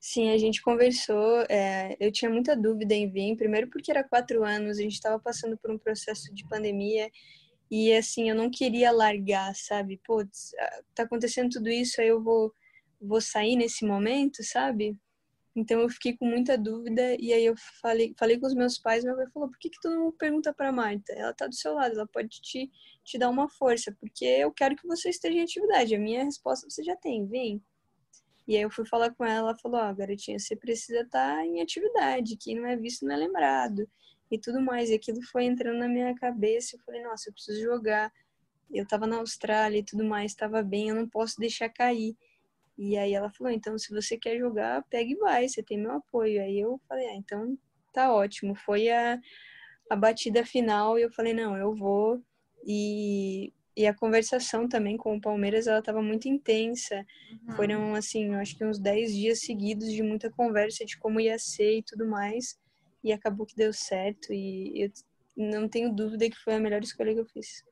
Sim, 0.00 0.30
a 0.30 0.38
gente 0.38 0.60
conversou. 0.60 1.46
É, 1.48 1.96
eu 1.98 2.12
tinha 2.12 2.30
muita 2.30 2.54
dúvida 2.54 2.94
em 2.94 3.10
vir, 3.10 3.36
primeiro 3.36 3.68
porque 3.70 3.90
era 3.90 4.04
quatro 4.04 4.44
anos, 4.44 4.78
a 4.78 4.82
gente 4.82 4.92
estava 4.92 5.18
passando 5.18 5.56
por 5.56 5.70
um 5.70 5.78
processo 5.78 6.32
de 6.34 6.46
pandemia 6.46 7.10
e 7.70 7.92
assim 7.92 8.28
eu 8.28 8.36
não 8.36 8.50
queria 8.50 8.90
largar, 8.90 9.54
sabe? 9.56 9.98
Putz, 10.04 10.50
tá 10.94 11.04
acontecendo 11.04 11.50
tudo 11.50 11.70
isso, 11.70 12.00
aí 12.00 12.08
eu 12.08 12.22
vou 12.22 12.52
vou 13.00 13.20
sair 13.20 13.56
nesse 13.56 13.84
momento, 13.84 14.42
sabe? 14.42 14.96
Então 15.56 15.80
eu 15.80 15.88
fiquei 15.88 16.16
com 16.16 16.26
muita 16.26 16.58
dúvida 16.58 17.16
e 17.20 17.32
aí 17.32 17.44
eu 17.44 17.54
falei, 17.80 18.12
falei 18.18 18.38
com 18.40 18.46
os 18.46 18.54
meus 18.54 18.76
pais, 18.78 19.04
meu 19.04 19.14
pai 19.16 19.26
falou: 19.32 19.48
"Por 19.48 19.58
que 19.58 19.70
que 19.70 19.80
tu 19.80 19.88
não 19.90 20.10
pergunta 20.12 20.52
para 20.52 20.72
Marta? 20.72 21.12
Ela 21.12 21.32
tá 21.32 21.46
do 21.46 21.54
seu 21.54 21.74
lado, 21.74 21.94
ela 21.94 22.06
pode 22.08 22.40
te 22.40 22.70
te 23.04 23.18
dar 23.18 23.30
uma 23.30 23.48
força, 23.48 23.92
porque 24.00 24.24
eu 24.24 24.50
quero 24.52 24.74
que 24.76 24.86
você 24.86 25.10
esteja 25.10 25.38
em 25.38 25.42
atividade. 25.42 25.94
A 25.94 25.98
minha 25.98 26.24
resposta 26.24 26.68
você 26.68 26.82
já 26.82 26.96
tem, 26.96 27.26
vem". 27.26 27.62
E 28.48 28.56
aí 28.56 28.62
eu 28.62 28.70
fui 28.70 28.86
falar 28.86 29.14
com 29.14 29.24
ela, 29.24 29.50
ela 29.50 29.58
falou: 29.58 29.80
"Ó, 29.80 29.90
oh, 29.90 29.94
garotinha, 29.94 30.38
você 30.38 30.56
precisa 30.56 31.00
estar 31.02 31.36
tá 31.36 31.46
em 31.46 31.60
atividade, 31.62 32.36
quem 32.38 32.56
não 32.56 32.66
é 32.66 32.76
visto 32.76 33.06
não 33.06 33.14
é 33.14 33.18
lembrado" 33.18 33.88
e 34.30 34.38
tudo 34.38 34.60
mais. 34.60 34.90
E 34.90 34.94
aquilo 34.94 35.22
foi 35.32 35.44
entrando 35.44 35.78
na 35.78 35.88
minha 35.88 36.14
cabeça, 36.16 36.76
eu 36.76 36.80
falei: 36.84 37.02
"Nossa, 37.02 37.28
eu 37.30 37.34
preciso 37.34 37.60
jogar". 37.62 38.12
Eu 38.72 38.86
tava 38.86 39.06
na 39.06 39.18
Austrália 39.18 39.78
e 39.78 39.84
tudo 39.84 40.04
mais, 40.04 40.32
estava 40.32 40.62
bem, 40.62 40.88
eu 40.90 40.96
não 40.96 41.08
posso 41.08 41.36
deixar 41.38 41.68
cair. 41.70 42.16
E 42.76 42.96
aí 42.96 43.14
ela 43.14 43.30
falou, 43.30 43.52
então 43.52 43.78
se 43.78 43.90
você 43.90 44.18
quer 44.18 44.38
jogar, 44.38 44.82
pega 44.90 45.10
e 45.10 45.16
vai, 45.16 45.48
você 45.48 45.62
tem 45.62 45.78
meu 45.78 45.92
apoio. 45.92 46.42
Aí 46.42 46.58
eu 46.58 46.80
falei, 46.88 47.06
ah, 47.06 47.14
então 47.14 47.56
tá 47.92 48.12
ótimo. 48.12 48.54
Foi 48.54 48.90
a, 48.90 49.18
a 49.88 49.96
batida 49.96 50.44
final 50.44 50.98
e 50.98 51.02
eu 51.02 51.10
falei, 51.12 51.32
não, 51.32 51.56
eu 51.56 51.74
vou. 51.74 52.20
E, 52.66 53.52
e 53.76 53.86
a 53.86 53.94
conversação 53.94 54.68
também 54.68 54.96
com 54.96 55.16
o 55.16 55.20
Palmeiras, 55.20 55.66
ela 55.66 55.82
tava 55.82 56.02
muito 56.02 56.28
intensa. 56.28 57.06
Uhum. 57.46 57.56
Foram, 57.56 57.94
assim, 57.94 58.34
acho 58.34 58.56
que 58.56 58.64
uns 58.64 58.78
10 58.78 59.14
dias 59.14 59.40
seguidos 59.40 59.92
de 59.92 60.02
muita 60.02 60.30
conversa 60.30 60.84
de 60.84 60.98
como 60.98 61.20
ia 61.20 61.38
ser 61.38 61.78
e 61.78 61.82
tudo 61.82 62.06
mais. 62.06 62.58
E 63.04 63.12
acabou 63.12 63.46
que 63.46 63.54
deu 63.54 63.72
certo 63.72 64.32
e 64.32 64.82
eu 64.82 64.90
não 65.36 65.68
tenho 65.68 65.94
dúvida 65.94 66.28
que 66.28 66.38
foi 66.38 66.54
a 66.54 66.60
melhor 66.60 66.82
escolha 66.82 67.12
que 67.12 67.20
eu 67.20 67.26
fiz. 67.26 67.64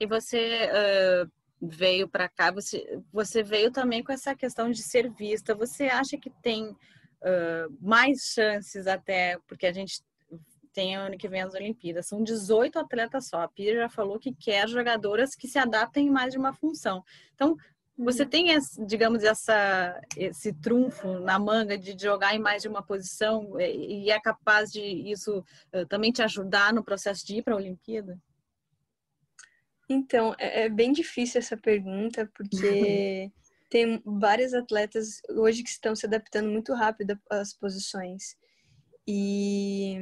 E 0.00 0.06
você 0.06 0.68
uh, 0.68 1.30
veio 1.60 2.08
para 2.08 2.28
cá, 2.28 2.50
você, 2.50 3.00
você 3.12 3.42
veio 3.42 3.70
também 3.70 4.02
com 4.02 4.12
essa 4.12 4.34
questão 4.34 4.70
de 4.70 4.82
ser 4.82 5.10
vista. 5.10 5.54
Você 5.54 5.84
acha 5.84 6.16
que 6.16 6.30
tem 6.30 6.68
uh, 6.68 7.76
mais 7.80 8.32
chances 8.34 8.86
até, 8.86 9.38
porque 9.46 9.66
a 9.66 9.72
gente 9.72 10.02
tem 10.72 10.94
ano 10.94 11.18
que 11.18 11.28
vem 11.28 11.42
as 11.42 11.54
Olimpíadas, 11.54 12.06
são 12.06 12.22
18 12.22 12.78
atletas 12.78 13.28
só. 13.28 13.42
A 13.42 13.48
Pia 13.48 13.74
já 13.74 13.88
falou 13.88 14.18
que 14.18 14.32
quer 14.32 14.68
jogadoras 14.68 15.34
que 15.34 15.48
se 15.48 15.58
adaptem 15.58 16.06
em 16.06 16.10
mais 16.10 16.32
de 16.32 16.38
uma 16.38 16.52
função. 16.52 17.02
Então, 17.34 17.56
você 17.96 18.22
uhum. 18.22 18.28
tem, 18.28 18.58
digamos, 18.86 19.24
essa, 19.24 20.00
esse 20.16 20.52
trunfo 20.52 21.18
na 21.18 21.36
manga 21.36 21.76
de 21.76 22.00
jogar 22.00 22.32
em 22.32 22.38
mais 22.38 22.62
de 22.62 22.68
uma 22.68 22.80
posição 22.80 23.58
e 23.58 24.08
é 24.08 24.20
capaz 24.20 24.70
de 24.70 24.80
isso 24.80 25.44
também 25.88 26.12
te 26.12 26.22
ajudar 26.22 26.72
no 26.72 26.84
processo 26.84 27.26
de 27.26 27.38
ir 27.38 27.42
para 27.42 27.54
a 27.54 27.56
Olimpíada? 27.56 28.16
Então, 29.88 30.34
é, 30.38 30.64
é 30.64 30.68
bem 30.68 30.92
difícil 30.92 31.38
essa 31.38 31.56
pergunta, 31.56 32.30
porque 32.34 33.30
tem 33.70 34.02
vários 34.04 34.52
atletas 34.52 35.20
hoje 35.30 35.62
que 35.62 35.70
estão 35.70 35.96
se 35.96 36.06
adaptando 36.06 36.50
muito 36.50 36.74
rápido 36.74 37.18
às 37.30 37.54
posições. 37.54 38.36
E 39.06 39.96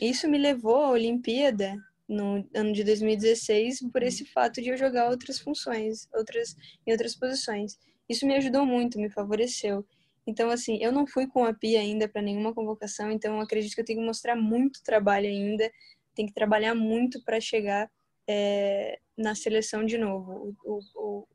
isso 0.00 0.28
me 0.28 0.38
levou 0.38 0.84
à 0.84 0.90
Olimpíada 0.90 1.76
no 2.08 2.46
ano 2.54 2.72
de 2.72 2.84
2016 2.84 3.80
por 3.92 4.02
esse 4.02 4.24
fato 4.24 4.60
de 4.60 4.68
eu 4.68 4.76
jogar 4.76 5.08
outras 5.08 5.38
funções, 5.38 6.08
outras 6.12 6.56
em 6.86 6.92
outras 6.92 7.14
posições. 7.14 7.78
Isso 8.08 8.26
me 8.26 8.34
ajudou 8.34 8.66
muito, 8.66 8.98
me 8.98 9.08
favoreceu. 9.08 9.86
Então, 10.26 10.50
assim, 10.50 10.78
eu 10.82 10.90
não 10.90 11.06
fui 11.06 11.26
com 11.26 11.44
a 11.44 11.52
Pia 11.52 11.80
ainda 11.80 12.08
para 12.08 12.22
nenhuma 12.22 12.54
convocação, 12.54 13.10
então 13.10 13.40
acredito 13.40 13.74
que 13.74 13.80
eu 13.80 13.84
tenho 13.84 14.00
que 14.00 14.06
mostrar 14.06 14.34
muito 14.36 14.82
trabalho 14.82 15.26
ainda, 15.26 15.70
tenho 16.14 16.28
que 16.28 16.34
trabalhar 16.34 16.74
muito 16.74 17.22
para 17.24 17.40
chegar 17.40 17.90
é, 18.28 18.98
na 19.16 19.34
seleção 19.34 19.84
de 19.84 19.98
novo. 19.98 20.56
O, 20.64 20.80
o, 20.94 21.28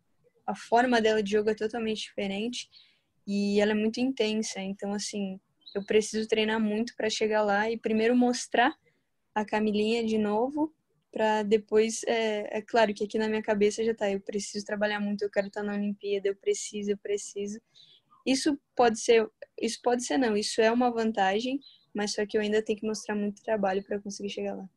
a 0.45 0.55
forma 0.55 1.01
dela 1.01 1.21
de 1.21 1.31
jogo 1.31 1.49
é 1.49 1.55
totalmente 1.55 2.01
diferente 2.01 2.69
e 3.25 3.59
ela 3.59 3.71
é 3.71 3.75
muito 3.75 3.99
intensa. 3.99 4.59
Então, 4.59 4.93
assim, 4.93 5.39
eu 5.75 5.83
preciso 5.85 6.27
treinar 6.27 6.59
muito 6.59 6.95
para 6.95 7.09
chegar 7.09 7.43
lá 7.43 7.69
e 7.69 7.77
primeiro 7.77 8.15
mostrar 8.15 8.75
a 9.33 9.45
Camilinha 9.45 10.03
de 10.03 10.17
novo 10.17 10.73
para 11.11 11.43
depois 11.43 12.03
é, 12.05 12.57
é, 12.57 12.61
claro 12.61 12.93
que 12.93 13.03
aqui 13.03 13.17
na 13.17 13.27
minha 13.27 13.41
cabeça 13.41 13.83
já 13.83 13.93
tá 13.93 14.11
eu 14.11 14.19
preciso 14.19 14.65
trabalhar 14.65 14.99
muito 14.99 15.23
eu 15.23 15.29
quero 15.29 15.47
estar 15.47 15.63
na 15.63 15.73
Olimpíada 15.73 16.27
eu 16.27 16.35
preciso 16.35 16.91
eu 16.91 16.97
preciso 16.97 17.59
isso 18.25 18.59
pode 18.75 18.99
ser 18.99 19.27
isso 19.59 19.79
pode 19.83 20.03
ser 20.03 20.17
não 20.17 20.37
isso 20.37 20.61
é 20.61 20.71
uma 20.71 20.91
vantagem 20.91 21.59
mas 21.93 22.13
só 22.13 22.25
que 22.25 22.37
eu 22.37 22.41
ainda 22.41 22.61
tenho 22.61 22.79
que 22.79 22.85
mostrar 22.85 23.15
muito 23.15 23.41
trabalho 23.41 23.83
para 23.83 23.99
conseguir 23.99 24.29
chegar 24.29 24.55
lá 24.55 24.69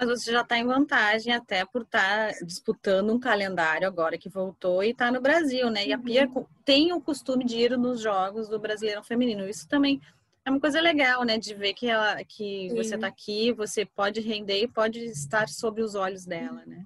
mas 0.00 0.08
você 0.08 0.32
já 0.32 0.40
está 0.40 0.56
em 0.56 0.64
vantagem 0.64 1.30
até 1.34 1.66
por 1.66 1.82
estar 1.82 2.32
tá 2.32 2.38
disputando 2.46 3.12
um 3.12 3.20
calendário 3.20 3.86
agora 3.86 4.16
que 4.16 4.30
voltou 4.30 4.82
e 4.82 4.92
está 4.92 5.12
no 5.12 5.20
Brasil, 5.20 5.68
né? 5.68 5.86
E 5.86 5.92
a 5.92 5.98
Pia 5.98 6.26
uhum. 6.26 6.46
tem 6.64 6.90
o 6.94 7.02
costume 7.02 7.44
de 7.44 7.58
ir 7.58 7.76
nos 7.76 8.00
jogos 8.00 8.48
do 8.48 8.58
Brasileirão 8.58 9.04
Feminino. 9.04 9.46
Isso 9.46 9.68
também 9.68 10.00
é 10.42 10.50
uma 10.50 10.58
coisa 10.58 10.80
legal, 10.80 11.22
né? 11.22 11.36
De 11.36 11.52
ver 11.52 11.74
que, 11.74 11.86
ela, 11.86 12.24
que 12.24 12.70
você 12.70 12.94
está 12.94 13.08
aqui, 13.08 13.52
você 13.52 13.84
pode 13.84 14.22
render 14.22 14.62
e 14.62 14.68
pode 14.68 15.00
estar 15.04 15.50
sob 15.50 15.82
os 15.82 15.94
olhos 15.94 16.24
dela, 16.24 16.64
né? 16.66 16.82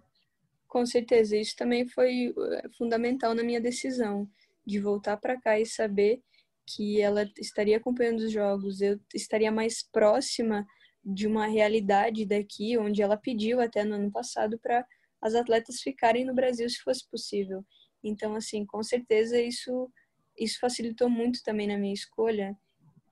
Com 0.67 0.85
certeza. 0.85 1.37
Isso 1.37 1.55
também 1.55 1.87
foi 1.87 2.35
eh, 2.37 2.69
fundamental 2.77 3.33
na 3.33 3.45
minha 3.45 3.61
decisão 3.61 4.29
de 4.67 4.81
voltar 4.81 5.19
para 5.19 5.41
cá 5.41 5.57
e 5.57 5.65
saber 5.65 6.21
que 6.67 7.01
ela 7.01 7.31
estaria 7.39 7.77
acompanhando 7.77 8.21
os 8.21 8.33
jogos, 8.33 8.81
eu 8.81 8.99
estaria 9.15 9.53
mais 9.53 9.85
próxima 9.85 10.67
de 11.05 11.27
uma 11.27 11.47
realidade 11.47 12.25
daqui, 12.25 12.79
onde 12.79 13.03
ela 13.03 13.17
pediu 13.17 13.61
até 13.61 13.85
no 13.85 13.97
ano 13.97 14.11
passado 14.11 14.59
para 14.59 14.87
as 15.21 15.35
atletas 15.35 15.81
ficarem 15.81 16.25
no 16.25 16.35
Brasil 16.35 16.69
se 16.69 16.81
fosse 16.83 17.09
possível. 17.09 17.65
Então, 18.03 18.35
assim, 18.35 18.65
com 18.65 18.83
certeza 18.83 19.41
isso 19.41 19.91
isso 20.37 20.59
facilitou 20.59 21.09
muito 21.09 21.43
também 21.45 21.69
na 21.69 21.79
minha 21.79 21.95
escolha 21.95 22.57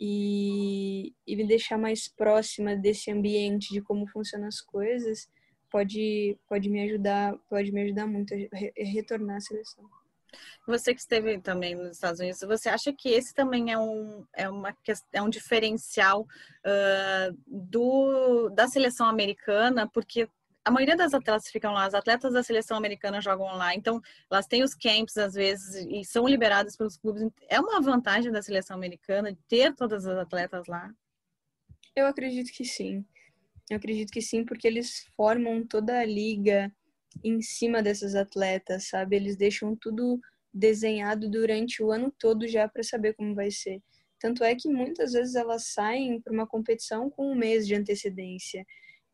e, 0.00 1.14
e 1.24 1.36
me 1.36 1.46
deixar 1.46 1.78
mais 1.78 2.08
próxima 2.08 2.74
desse 2.74 3.12
ambiente 3.12 3.72
de 3.72 3.80
como 3.80 4.08
funcionam 4.08 4.48
as 4.48 4.60
coisas 4.60 5.28
pode 5.70 6.36
pode 6.48 6.68
me 6.68 6.82
ajudar 6.82 7.38
pode 7.48 7.70
me 7.70 7.82
ajudar 7.82 8.06
muito 8.06 8.34
a 8.34 8.84
retornar 8.84 9.36
à 9.36 9.40
seleção. 9.40 9.88
Você 10.66 10.94
que 10.94 11.00
esteve 11.00 11.40
também 11.40 11.74
nos 11.74 11.92
Estados 11.92 12.20
Unidos, 12.20 12.40
você 12.40 12.68
acha 12.68 12.92
que 12.92 13.08
esse 13.08 13.34
também 13.34 13.72
é 13.72 13.78
um, 13.78 14.24
é 14.32 14.48
uma, 14.48 14.76
é 15.12 15.22
um 15.22 15.28
diferencial 15.28 16.22
uh, 16.22 17.36
do, 17.46 18.48
da 18.50 18.68
seleção 18.68 19.06
americana? 19.06 19.88
Porque 19.88 20.28
a 20.64 20.70
maioria 20.70 20.96
das 20.96 21.12
atletas 21.12 21.50
ficam 21.50 21.72
lá, 21.72 21.84
as 21.84 21.94
atletas 21.94 22.32
da 22.32 22.42
seleção 22.42 22.76
americana 22.76 23.20
jogam 23.20 23.56
lá, 23.56 23.74
então 23.74 24.00
elas 24.30 24.46
têm 24.46 24.62
os 24.62 24.74
camps 24.74 25.16
às 25.16 25.34
vezes 25.34 25.86
e 25.88 26.04
são 26.04 26.26
liberadas 26.26 26.76
pelos 26.76 26.96
clubes. 26.96 27.28
É 27.48 27.60
uma 27.60 27.80
vantagem 27.80 28.30
da 28.30 28.42
seleção 28.42 28.76
americana 28.76 29.36
ter 29.48 29.74
todas 29.74 30.06
as 30.06 30.16
atletas 30.16 30.66
lá? 30.68 30.90
Eu 31.94 32.06
acredito 32.06 32.52
que 32.52 32.64
sim. 32.64 33.04
Eu 33.68 33.76
acredito 33.76 34.12
que 34.12 34.22
sim, 34.22 34.44
porque 34.44 34.66
eles 34.66 35.06
formam 35.16 35.66
toda 35.66 35.98
a 35.98 36.04
liga 36.04 36.72
em 37.22 37.40
cima 37.40 37.82
dessas 37.82 38.14
atletas, 38.14 38.88
sabe? 38.88 39.16
Eles 39.16 39.36
deixam 39.36 39.76
tudo 39.76 40.20
desenhado 40.52 41.30
durante 41.30 41.82
o 41.82 41.90
ano 41.90 42.12
todo 42.18 42.46
já 42.46 42.68
para 42.68 42.82
saber 42.82 43.14
como 43.14 43.34
vai 43.34 43.50
ser. 43.50 43.80
Tanto 44.18 44.44
é 44.44 44.54
que 44.54 44.68
muitas 44.68 45.12
vezes 45.12 45.34
elas 45.34 45.72
saem 45.72 46.20
para 46.20 46.32
uma 46.32 46.46
competição 46.46 47.10
com 47.10 47.32
um 47.32 47.34
mês 47.34 47.66
de 47.66 47.74
antecedência. 47.74 48.64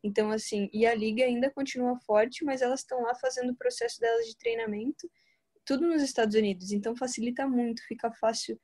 Então, 0.03 0.31
assim, 0.31 0.69
e 0.73 0.87
a 0.87 0.95
liga 0.95 1.25
ainda 1.25 1.51
continua 1.51 1.99
forte, 2.01 2.45
mas 2.45 2.63
elas 2.63 2.81
estão 2.81 3.03
lá 3.03 3.15
fazendo 3.15 3.53
o 3.53 3.57
processo 3.57 3.99
delas 4.01 4.27
de 4.27 4.37
treinamento, 4.37 5.11
tudo 5.65 5.87
nos 5.87 6.03
Estados 6.03 6.35
Unidos. 6.35 6.73
Então, 6.73 6.97
facilita 6.97 7.49
muito, 7.49 7.83
fica 7.87 8.13
fácil 8.13 8.61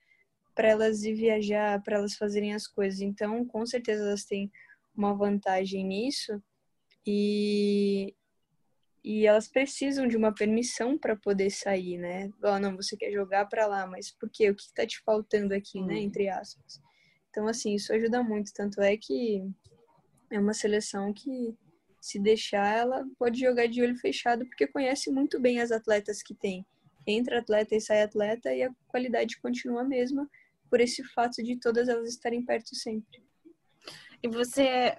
para 0.54 0.68
elas 0.68 1.02
ir 1.02 1.14
viajar, 1.14 1.82
para 1.82 1.96
elas 1.96 2.14
fazerem 2.14 2.54
as 2.54 2.66
coisas. 2.66 3.00
Então, 3.00 3.44
com 3.46 3.66
certeza 3.66 4.04
elas 4.04 4.24
têm 4.24 4.50
uma 4.94 5.14
vantagem 5.14 5.84
nisso. 5.84 6.40
E, 7.06 8.14
e 9.04 9.26
elas 9.26 9.46
precisam 9.46 10.08
de 10.08 10.16
uma 10.16 10.34
permissão 10.34 10.96
para 10.96 11.14
poder 11.14 11.50
sair, 11.50 11.98
né? 11.98 12.30
Oh, 12.42 12.58
não, 12.58 12.74
você 12.74 12.96
quer 12.96 13.12
jogar 13.12 13.44
para 13.44 13.66
lá, 13.66 13.86
mas 13.86 14.10
por 14.10 14.30
quê? 14.30 14.48
O 14.48 14.54
que 14.54 14.62
está 14.62 14.86
te 14.86 14.98
faltando 15.02 15.52
aqui, 15.52 15.82
né? 15.82 15.98
Entre 15.98 16.26
aspas. 16.30 16.80
Então, 17.28 17.46
assim, 17.46 17.74
isso 17.74 17.92
ajuda 17.92 18.22
muito. 18.22 18.50
Tanto 18.54 18.80
é 18.80 18.96
que 18.96 19.46
é 20.30 20.38
uma 20.38 20.54
seleção 20.54 21.12
que, 21.12 21.54
se 22.00 22.18
deixar, 22.18 22.78
ela 22.78 23.06
pode 23.18 23.38
jogar 23.38 23.66
de 23.66 23.82
olho 23.82 23.96
fechado, 23.96 24.46
porque 24.46 24.66
conhece 24.66 25.10
muito 25.10 25.38
bem 25.38 25.60
as 25.60 25.70
atletas 25.70 26.22
que 26.22 26.34
tem. 26.34 26.64
Entra 27.06 27.40
atleta 27.40 27.74
e 27.74 27.80
sai 27.82 28.02
atleta 28.02 28.54
e 28.54 28.62
a 28.62 28.70
qualidade 28.88 29.38
continua 29.38 29.82
a 29.82 29.84
mesma, 29.84 30.26
por 30.70 30.80
esse 30.80 31.04
fato 31.04 31.42
de 31.42 31.56
todas 31.60 31.88
elas 31.88 32.08
estarem 32.08 32.42
perto 32.42 32.74
sempre. 32.74 33.22
E 34.22 34.28
você 34.28 34.96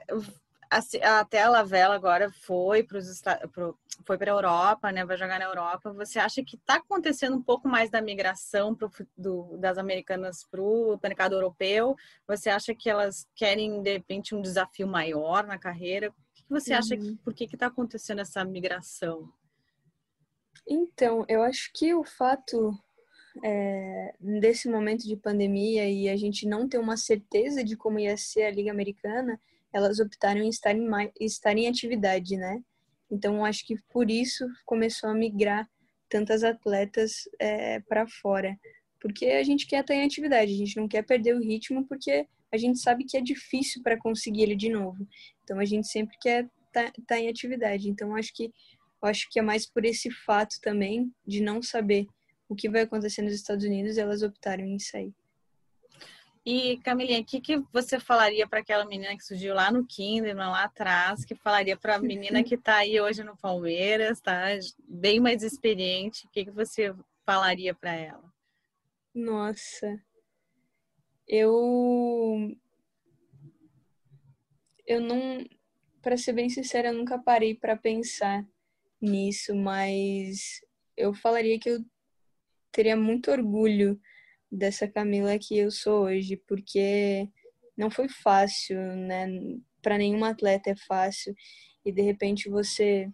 até 0.70 1.42
a 1.42 1.50
Lavela 1.50 1.96
agora 1.96 2.32
foi 2.32 2.84
para 2.84 3.00
pro, 3.48 3.78
foi 4.06 4.18
para 4.18 4.32
a 4.32 4.36
Europa, 4.36 4.92
né? 4.92 5.06
Vai 5.06 5.18
jogar 5.18 5.40
na 5.40 5.46
Europa. 5.46 5.94
Você 5.94 6.20
acha 6.20 6.44
que 6.44 6.56
está 6.56 6.76
acontecendo 6.76 7.36
um 7.36 7.42
pouco 7.42 7.68
mais 7.68 7.90
da 7.90 8.02
migração 8.02 8.76
pro, 8.76 8.92
do, 9.18 9.58
das 9.58 9.78
americanas 9.78 10.44
para 10.44 10.62
o 10.62 11.00
mercado 11.02 11.34
europeu? 11.34 11.96
Você 12.28 12.50
acha 12.50 12.74
que 12.76 12.90
elas 12.90 13.28
querem 13.36 13.82
de 13.82 13.94
repente 13.94 14.36
um 14.36 14.42
desafio 14.42 14.88
maior 14.88 15.46
na 15.46 15.58
carreira? 15.58 16.10
O 16.10 16.14
que 16.34 16.46
você 16.50 16.74
uhum. 16.74 16.80
acha? 16.80 16.98
Que, 16.98 17.16
por 17.18 17.34
que 17.34 17.46
está 17.46 17.68
acontecendo 17.68 18.22
essa 18.22 18.44
migração? 18.44 19.32
Então, 20.68 21.26
eu 21.28 21.44
acho 21.44 21.72
que 21.74 21.94
o 21.94 22.04
fato 22.04 22.74
é, 23.44 24.14
desse 24.20 24.70
momento 24.70 25.06
de 25.08 25.16
pandemia 25.16 25.90
e 25.90 26.10
a 26.10 26.16
gente 26.16 26.48
não 26.48 26.68
ter 26.68 26.78
uma 26.78 26.98
certeza 26.98 27.64
de 27.64 27.76
como 27.76 28.00
ia 28.00 28.18
ser 28.18 28.44
a 28.44 28.52
Liga 28.52 28.72
Americana, 28.72 29.40
elas 29.76 30.00
optaram 30.00 30.42
em 30.42 30.48
estar 30.48 30.74
em, 30.74 30.88
estar 31.20 31.58
em 31.58 31.68
atividade, 31.68 32.38
né? 32.38 32.64
Então, 33.12 33.44
acho 33.44 33.68
que 33.68 33.76
por 33.90 34.10
isso 34.10 34.48
começou 34.66 35.10
a 35.10 35.14
migrar 35.14 35.70
tantas 36.10 36.46
atletas 36.46 37.28
é, 37.38 37.82
para 37.82 38.08
fora. 38.08 38.58
Porque 39.02 39.26
a 39.26 39.44
gente 39.44 39.68
quer 39.68 39.82
estar 39.82 39.94
em 39.94 40.06
atividade, 40.06 40.54
a 40.54 40.56
gente 40.56 40.78
não 40.78 40.88
quer 40.88 41.04
perder 41.04 41.36
o 41.36 41.42
ritmo, 41.42 41.86
porque 41.88 42.26
a 42.54 42.58
gente 42.58 42.80
sabe 42.80 43.04
que 43.04 43.18
é 43.18 43.22
difícil 43.22 43.84
para 43.84 44.00
conseguir 44.00 44.44
ele 44.44 44.56
de 44.56 44.70
novo. 44.70 45.06
Então, 45.44 45.60
a 45.60 45.66
gente 45.66 45.90
sempre 45.90 46.16
quer 46.22 46.50
estar 46.68 46.92
tá, 46.94 46.94
tá 47.06 47.20
em 47.20 47.28
atividade. 47.28 47.90
Então, 47.90 48.16
acho 48.16 48.34
que 48.34 48.52
acho 49.02 49.30
que 49.30 49.38
é 49.38 49.42
mais 49.42 49.68
por 49.68 49.86
esse 49.86 50.10
fato 50.10 50.56
também 50.62 51.14
de 51.28 51.40
não 51.40 51.62
saber 51.62 52.08
o 52.48 52.56
que 52.56 52.70
vai 52.70 52.82
acontecer 52.84 53.22
nos 53.22 53.34
Estados 53.34 53.66
Unidos, 53.66 53.98
elas 53.98 54.24
optaram 54.24 54.66
em 54.66 54.80
sair. 54.80 55.14
E, 56.46 56.78
Camilinha, 56.84 57.22
o 57.22 57.26
que, 57.26 57.42
que 57.42 57.58
você 57.74 58.00
falaria 58.00 58.48
para 58.48 58.60
aquela 58.60 58.86
menina 58.86 59.18
que 59.18 59.26
surgiu 59.26 59.56
lá 59.56 59.72
no 59.72 59.84
Kinderman, 59.84 60.50
lá 60.50 60.66
atrás, 60.66 61.26
que 61.26 61.34
falaria 61.34 61.76
para 61.76 61.96
a 61.96 62.00
menina 62.00 62.44
que 62.44 62.54
está 62.54 62.78
aí 62.78 63.02
hoje 63.02 63.24
no 63.24 63.36
Palmeiras, 63.36 64.22
tá 64.22 64.50
bem 64.88 65.20
mais 65.20 65.42
experiente, 65.42 66.28
o 66.28 66.30
que, 66.30 66.46
que 66.46 66.52
você 66.52 66.94
falaria 67.26 67.74
para 67.74 67.96
ela? 67.96 68.32
Nossa, 69.12 70.00
eu. 71.28 72.56
Eu 74.86 75.02
não. 75.02 75.44
Para 76.00 76.16
ser 76.16 76.34
bem 76.34 76.48
sincera, 76.48 76.90
eu 76.90 76.94
nunca 76.94 77.18
parei 77.18 77.56
para 77.56 77.76
pensar 77.76 78.46
nisso, 79.02 79.56
mas 79.56 80.62
eu 80.96 81.12
falaria 81.12 81.60
que 81.60 81.70
eu 81.70 81.84
teria 82.72 82.96
muito 82.96 83.32
orgulho 83.32 84.00
dessa 84.52 84.88
Camila 84.88 85.38
que 85.38 85.58
eu 85.58 85.72
sou 85.72 86.06
hoje, 86.06 86.38
porque 86.48 87.30
não 87.78 87.90
foi 87.90 88.08
fácil, 88.08 88.78
né? 88.78 89.28
Para 89.82 89.98
nenhuma 89.98 90.30
atleta 90.30 90.70
é 90.72 90.76
fácil. 90.76 91.36
E 91.86 91.92
de 91.92 92.02
repente 92.02 92.50
você 92.50 93.10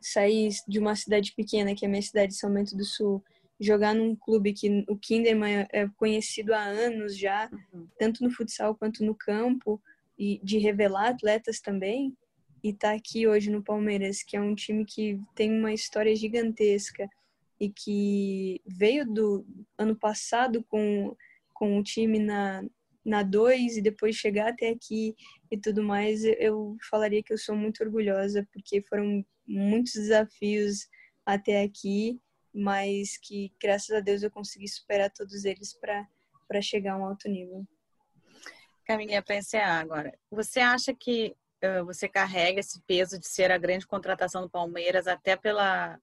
sair 0.00 0.50
de 0.66 0.78
uma 0.78 0.94
cidade 0.94 1.32
pequena, 1.34 1.74
que 1.74 1.84
é 1.84 1.88
a 1.88 1.90
minha 1.90 2.02
cidade, 2.02 2.34
São 2.34 2.52
Bento 2.52 2.76
do 2.76 2.84
Sul, 2.84 3.22
jogar 3.60 3.94
num 3.94 4.14
clube 4.14 4.52
que 4.52 4.84
o 4.88 4.96
Kinderman 4.96 5.66
é 5.72 5.88
conhecido 5.96 6.54
há 6.54 6.62
anos 6.62 7.18
já, 7.18 7.50
uhum. 7.72 7.88
tanto 7.98 8.22
no 8.22 8.30
futsal 8.30 8.74
quanto 8.74 9.04
no 9.04 9.14
campo, 9.14 9.82
e 10.16 10.40
de 10.42 10.58
revelar 10.58 11.08
atletas 11.08 11.60
também, 11.60 12.16
e 12.62 12.72
tá 12.72 12.92
aqui 12.92 13.26
hoje 13.26 13.50
no 13.50 13.62
Palmeiras, 13.62 14.22
que 14.22 14.36
é 14.36 14.40
um 14.40 14.54
time 14.54 14.84
que 14.84 15.20
tem 15.34 15.50
uma 15.52 15.72
história 15.72 16.14
gigantesca, 16.14 17.08
e 17.60 17.70
que 17.70 18.60
veio 18.66 19.04
do 19.04 19.46
ano 19.76 19.96
passado 19.96 20.64
com, 20.64 21.16
com 21.54 21.78
o 21.78 21.82
time 21.82 22.18
na, 22.18 22.62
na 23.04 23.22
2 23.22 23.78
e 23.78 23.82
depois 23.82 24.16
chegar 24.16 24.50
até 24.50 24.68
aqui 24.68 25.16
e 25.50 25.58
tudo 25.58 25.82
mais, 25.82 26.24
eu 26.24 26.76
falaria 26.90 27.22
que 27.22 27.32
eu 27.32 27.38
sou 27.38 27.56
muito 27.56 27.82
orgulhosa, 27.82 28.46
porque 28.52 28.82
foram 28.82 29.24
muitos 29.46 29.94
desafios 29.94 30.88
até 31.24 31.62
aqui, 31.62 32.20
mas 32.54 33.16
que 33.16 33.52
graças 33.60 33.90
a 33.90 34.00
Deus 34.00 34.22
eu 34.22 34.30
consegui 34.30 34.68
superar 34.68 35.10
todos 35.10 35.44
eles 35.44 35.72
para 35.74 36.62
chegar 36.62 36.94
a 36.94 36.98
um 36.98 37.04
alto 37.04 37.28
nível. 37.28 37.66
Camila, 38.84 39.22
encerrar 39.30 39.80
agora, 39.80 40.18
você 40.30 40.60
acha 40.60 40.94
que 40.94 41.36
uh, 41.62 41.84
você 41.84 42.08
carrega 42.08 42.60
esse 42.60 42.80
peso 42.82 43.18
de 43.18 43.28
ser 43.28 43.50
a 43.52 43.58
grande 43.58 43.86
contratação 43.86 44.42
do 44.42 44.50
Palmeiras 44.50 45.06
até 45.06 45.36
pela 45.36 46.00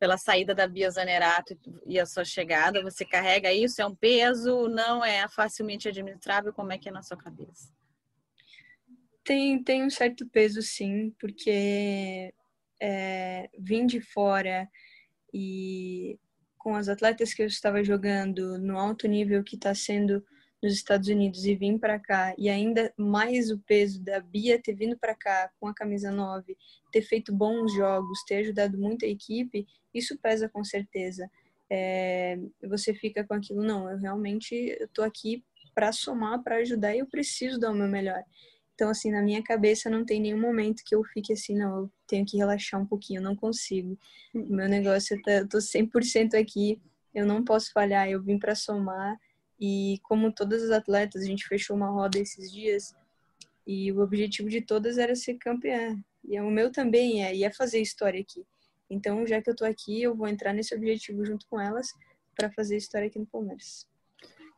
pela 0.00 0.16
saída 0.16 0.54
da 0.54 0.66
Bia 0.66 0.90
Zanerato 0.90 1.56
e 1.86 2.00
a 2.00 2.06
sua 2.06 2.24
chegada, 2.24 2.82
você 2.82 3.04
carrega 3.04 3.52
isso? 3.52 3.82
É 3.82 3.86
um 3.86 3.94
peso? 3.94 4.66
Não 4.66 5.04
é 5.04 5.28
facilmente 5.28 5.88
administrável? 5.88 6.54
Como 6.54 6.72
é 6.72 6.78
que 6.78 6.88
é 6.88 6.92
na 6.92 7.02
sua 7.02 7.18
cabeça? 7.18 7.70
Tem, 9.22 9.62
tem 9.62 9.84
um 9.84 9.90
certo 9.90 10.26
peso, 10.26 10.62
sim, 10.62 11.14
porque 11.20 12.32
é, 12.80 13.50
vim 13.58 13.86
de 13.86 14.00
fora 14.00 14.66
e 15.34 16.18
com 16.56 16.74
as 16.74 16.88
atletas 16.88 17.34
que 17.34 17.42
eu 17.42 17.46
estava 17.46 17.84
jogando 17.84 18.58
no 18.58 18.78
alto 18.78 19.06
nível 19.06 19.44
que 19.44 19.56
está 19.56 19.74
sendo 19.74 20.24
nos 20.62 20.74
Estados 20.74 21.08
Unidos 21.08 21.44
e 21.46 21.54
vim 21.54 21.78
para 21.78 21.98
cá 21.98 22.34
e 22.36 22.48
ainda 22.48 22.92
mais 22.96 23.50
o 23.50 23.58
peso 23.58 24.02
da 24.02 24.20
Bia 24.20 24.60
ter 24.60 24.74
vindo 24.74 24.96
para 24.98 25.14
cá 25.14 25.50
com 25.58 25.66
a 25.66 25.74
camisa 25.74 26.10
9, 26.10 26.56
ter 26.92 27.02
feito 27.02 27.32
bons 27.32 27.72
jogos, 27.74 28.22
ter 28.26 28.36
ajudado 28.36 28.76
muito 28.76 29.04
a 29.04 29.08
equipe, 29.08 29.66
isso 29.94 30.18
pesa 30.18 30.48
com 30.48 30.62
certeza. 30.62 31.30
É, 31.70 32.38
você 32.68 32.92
fica 32.92 33.24
com 33.24 33.34
aquilo, 33.34 33.62
não, 33.62 33.90
eu 33.90 33.96
realmente 33.96 34.54
estou 34.54 35.04
aqui 35.04 35.42
para 35.74 35.92
somar, 35.92 36.42
para 36.42 36.56
ajudar 36.56 36.94
e 36.94 36.98
eu 36.98 37.06
preciso 37.06 37.58
dar 37.58 37.70
o 37.70 37.74
meu 37.74 37.88
melhor. 37.88 38.22
Então, 38.74 38.90
assim, 38.90 39.10
na 39.10 39.22
minha 39.22 39.42
cabeça 39.42 39.90
não 39.90 40.04
tem 40.04 40.20
nenhum 40.20 40.40
momento 40.40 40.82
que 40.84 40.94
eu 40.94 41.04
fique 41.04 41.32
assim, 41.32 41.56
não, 41.56 41.82
eu 41.82 41.92
tenho 42.06 42.24
que 42.26 42.36
relaxar 42.36 42.80
um 42.80 42.86
pouquinho, 42.86 43.18
eu 43.18 43.24
não 43.24 43.36
consigo. 43.36 43.96
O 44.34 44.38
meu 44.38 44.68
negócio, 44.68 45.20
tá, 45.22 45.32
eu 45.32 45.48
tô 45.48 45.58
100% 45.58 46.34
aqui, 46.34 46.80
eu 47.14 47.26
não 47.26 47.44
posso 47.44 47.72
falhar, 47.72 48.08
eu 48.08 48.22
vim 48.22 48.38
para 48.38 48.54
somar 48.54 49.18
e 49.60 50.00
como 50.02 50.32
todas 50.32 50.62
as 50.62 50.70
atletas, 50.70 51.22
a 51.22 51.26
gente 51.26 51.46
fechou 51.46 51.76
uma 51.76 51.90
roda 51.90 52.18
esses 52.18 52.50
dias 52.50 52.94
e 53.66 53.92
o 53.92 54.00
objetivo 54.00 54.48
de 54.48 54.62
todas 54.62 54.96
era 54.96 55.14
ser 55.14 55.34
campeã. 55.34 55.96
E 56.24 56.40
o 56.40 56.50
meu 56.50 56.72
também 56.72 57.24
é, 57.24 57.34
e 57.34 57.44
é 57.44 57.52
fazer 57.52 57.80
história 57.80 58.20
aqui. 58.20 58.44
Então, 58.88 59.26
já 59.26 59.40
que 59.40 59.50
eu 59.50 59.54
tô 59.54 59.64
aqui, 59.64 60.02
eu 60.02 60.14
vou 60.14 60.26
entrar 60.26 60.52
nesse 60.52 60.74
objetivo 60.74 61.24
junto 61.24 61.46
com 61.46 61.60
elas 61.60 61.92
para 62.34 62.50
fazer 62.50 62.76
história 62.76 63.06
aqui 63.06 63.18
no 63.18 63.26
Palmeiras. 63.26 63.86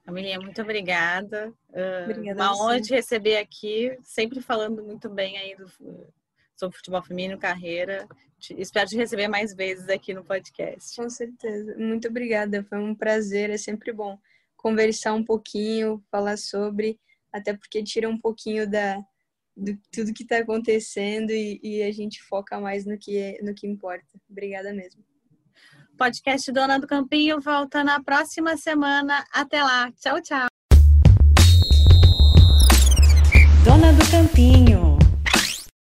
Camilinha, 0.05 0.41
muito 0.41 0.61
obrigada. 0.63 1.53
Ah, 1.73 2.05
obrigada 2.05 2.43
uma 2.43 2.57
honra 2.57 2.81
te 2.81 2.95
receber 2.95 3.37
aqui, 3.37 3.97
sempre 4.03 4.41
falando 4.41 4.83
muito 4.83 5.09
bem 5.09 5.37
aí 5.37 5.57
do, 5.57 5.71
sobre 6.57 6.77
futebol 6.77 7.03
feminino, 7.03 7.39
carreira. 7.39 8.07
Te, 8.39 8.59
espero 8.61 8.89
te 8.89 8.97
receber 8.97 9.29
mais 9.29 9.55
vezes 9.55 9.89
aqui 9.89 10.15
no 10.15 10.25
podcast. 10.25 10.97
Com 10.97 11.11
certeza. 11.11 11.77
Muito 11.77 12.09
obrigada. 12.09 12.65
Foi 12.65 12.79
um 12.79 12.95
prazer. 12.95 13.51
É 13.51 13.59
sempre 13.59 13.93
bom 13.93 14.19
conversar 14.63 15.13
um 15.13 15.25
pouquinho, 15.25 16.03
falar 16.11 16.39
sobre, 16.39 16.99
até 17.33 17.53
porque 17.53 17.83
tira 17.83 18.09
um 18.09 18.17
pouquinho 18.17 18.71
da, 18.71 18.97
do 19.57 19.77
tudo 19.91 20.15
que 20.15 20.23
está 20.23 20.39
acontecendo 20.39 21.31
e, 21.31 21.61
e, 21.63 21.83
a 21.83 21.91
gente 21.91 22.23
foca 22.23 22.61
mais 22.61 22.87
no 22.87 22.97
que, 22.97 23.19
é, 23.19 23.43
no 23.43 23.53
que 23.55 23.67
importa. 23.67 24.07
Obrigada 24.31 24.73
mesmo. 24.73 25.05
Podcast 25.99 26.51
Dona 26.53 26.79
do 26.79 26.87
Campinho 26.87 27.41
volta 27.41 27.85
na 27.85 28.03
próxima 28.03 28.57
semana. 28.57 29.25
Até 29.33 29.63
lá. 29.63 29.93
Tchau, 30.01 30.21
tchau. 30.23 30.47
Dona 33.65 33.93
do 33.93 34.11
Campinho. 34.11 34.92